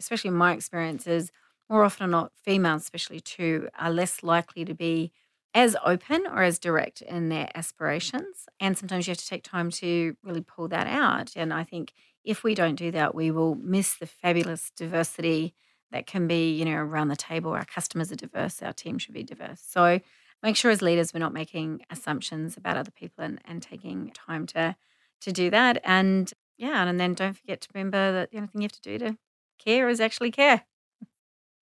especially 0.00 0.28
in 0.28 0.34
my 0.34 0.52
experiences, 0.52 1.30
more 1.68 1.84
often 1.84 2.10
not, 2.10 2.32
females, 2.42 2.82
especially 2.82 3.20
too, 3.20 3.68
are 3.78 3.90
less 3.90 4.22
likely 4.22 4.64
to 4.64 4.74
be 4.74 5.12
as 5.54 5.76
open 5.84 6.26
or 6.26 6.42
as 6.42 6.58
direct 6.58 7.00
in 7.02 7.28
their 7.28 7.48
aspirations. 7.54 8.46
And 8.60 8.76
sometimes 8.76 9.06
you 9.06 9.12
have 9.12 9.18
to 9.18 9.26
take 9.26 9.42
time 9.42 9.70
to 9.72 10.16
really 10.22 10.42
pull 10.42 10.68
that 10.68 10.86
out. 10.86 11.32
And 11.36 11.52
I 11.52 11.64
think 11.64 11.92
if 12.24 12.44
we 12.44 12.54
don't 12.54 12.74
do 12.74 12.90
that, 12.90 13.14
we 13.14 13.30
will 13.30 13.54
miss 13.54 13.94
the 13.96 14.06
fabulous 14.06 14.70
diversity 14.76 15.54
that 15.92 16.06
can 16.06 16.26
be, 16.26 16.52
you 16.52 16.64
know, 16.64 16.76
around 16.76 17.08
the 17.08 17.16
table. 17.16 17.52
Our 17.52 17.64
customers 17.64 18.10
are 18.12 18.16
diverse, 18.16 18.62
our 18.62 18.72
team 18.72 18.98
should 18.98 19.14
be 19.14 19.22
diverse. 19.22 19.62
So 19.66 20.00
make 20.42 20.56
sure 20.56 20.70
as 20.70 20.82
leaders 20.82 21.14
we're 21.14 21.20
not 21.20 21.32
making 21.32 21.82
assumptions 21.90 22.56
about 22.56 22.76
other 22.76 22.90
people 22.90 23.24
and, 23.24 23.40
and 23.44 23.62
taking 23.62 24.10
time 24.10 24.46
to 24.48 24.76
to 25.22 25.32
do 25.32 25.50
that. 25.50 25.80
And 25.84 26.32
yeah, 26.58 26.86
and 26.86 27.00
then 27.00 27.14
don't 27.14 27.36
forget 27.36 27.60
to 27.62 27.68
remember 27.74 28.12
that 28.12 28.30
the 28.30 28.36
only 28.36 28.48
thing 28.48 28.62
you 28.62 28.66
have 28.66 28.72
to 28.72 28.80
do 28.80 28.98
to 28.98 29.18
care 29.58 29.88
is 29.88 30.00
actually 30.00 30.30
care. 30.30 30.64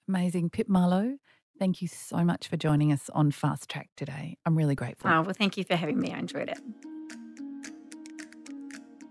Amazing. 0.09 0.51
Pip 0.51 0.69
Marlow, 0.69 1.17
thank 1.59 1.81
you 1.81 1.89
so 1.89 2.25
much 2.25 2.49
for 2.49 2.57
joining 2.57 2.93
us 2.93 3.09
on 3.15 3.31
Fast 3.31 3.71
Track 3.71 3.91
today. 3.97 4.37
I'm 4.45 4.57
really 4.57 4.75
grateful. 4.75 5.11
Oh, 5.11 5.23
well, 5.23 5.35
thank 5.37 5.57
you 5.57 5.65
for 5.65 5.77
having 5.77 5.99
me. 5.99 6.13
I 6.13 6.19
enjoyed 6.19 6.49
it. 6.49 6.59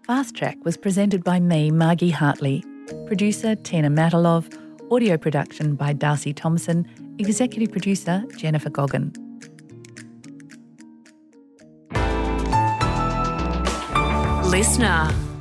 Fast 0.05 0.35
Track 0.35 0.57
was 0.63 0.75
presented 0.75 1.23
by 1.23 1.39
me, 1.39 1.71
Margie 1.71 2.09
Hartley, 2.09 2.63
producer 3.07 3.55
Tina 3.55 3.89
Matalov 3.89 4.53
Audio 4.91 5.17
production 5.17 5.75
by 5.75 5.93
Darcy 5.93 6.33
Thompson, 6.33 6.85
executive 7.17 7.71
producer 7.71 8.23
Jennifer 8.37 8.69
Goggin. 8.69 9.11
Listener. 14.51 15.32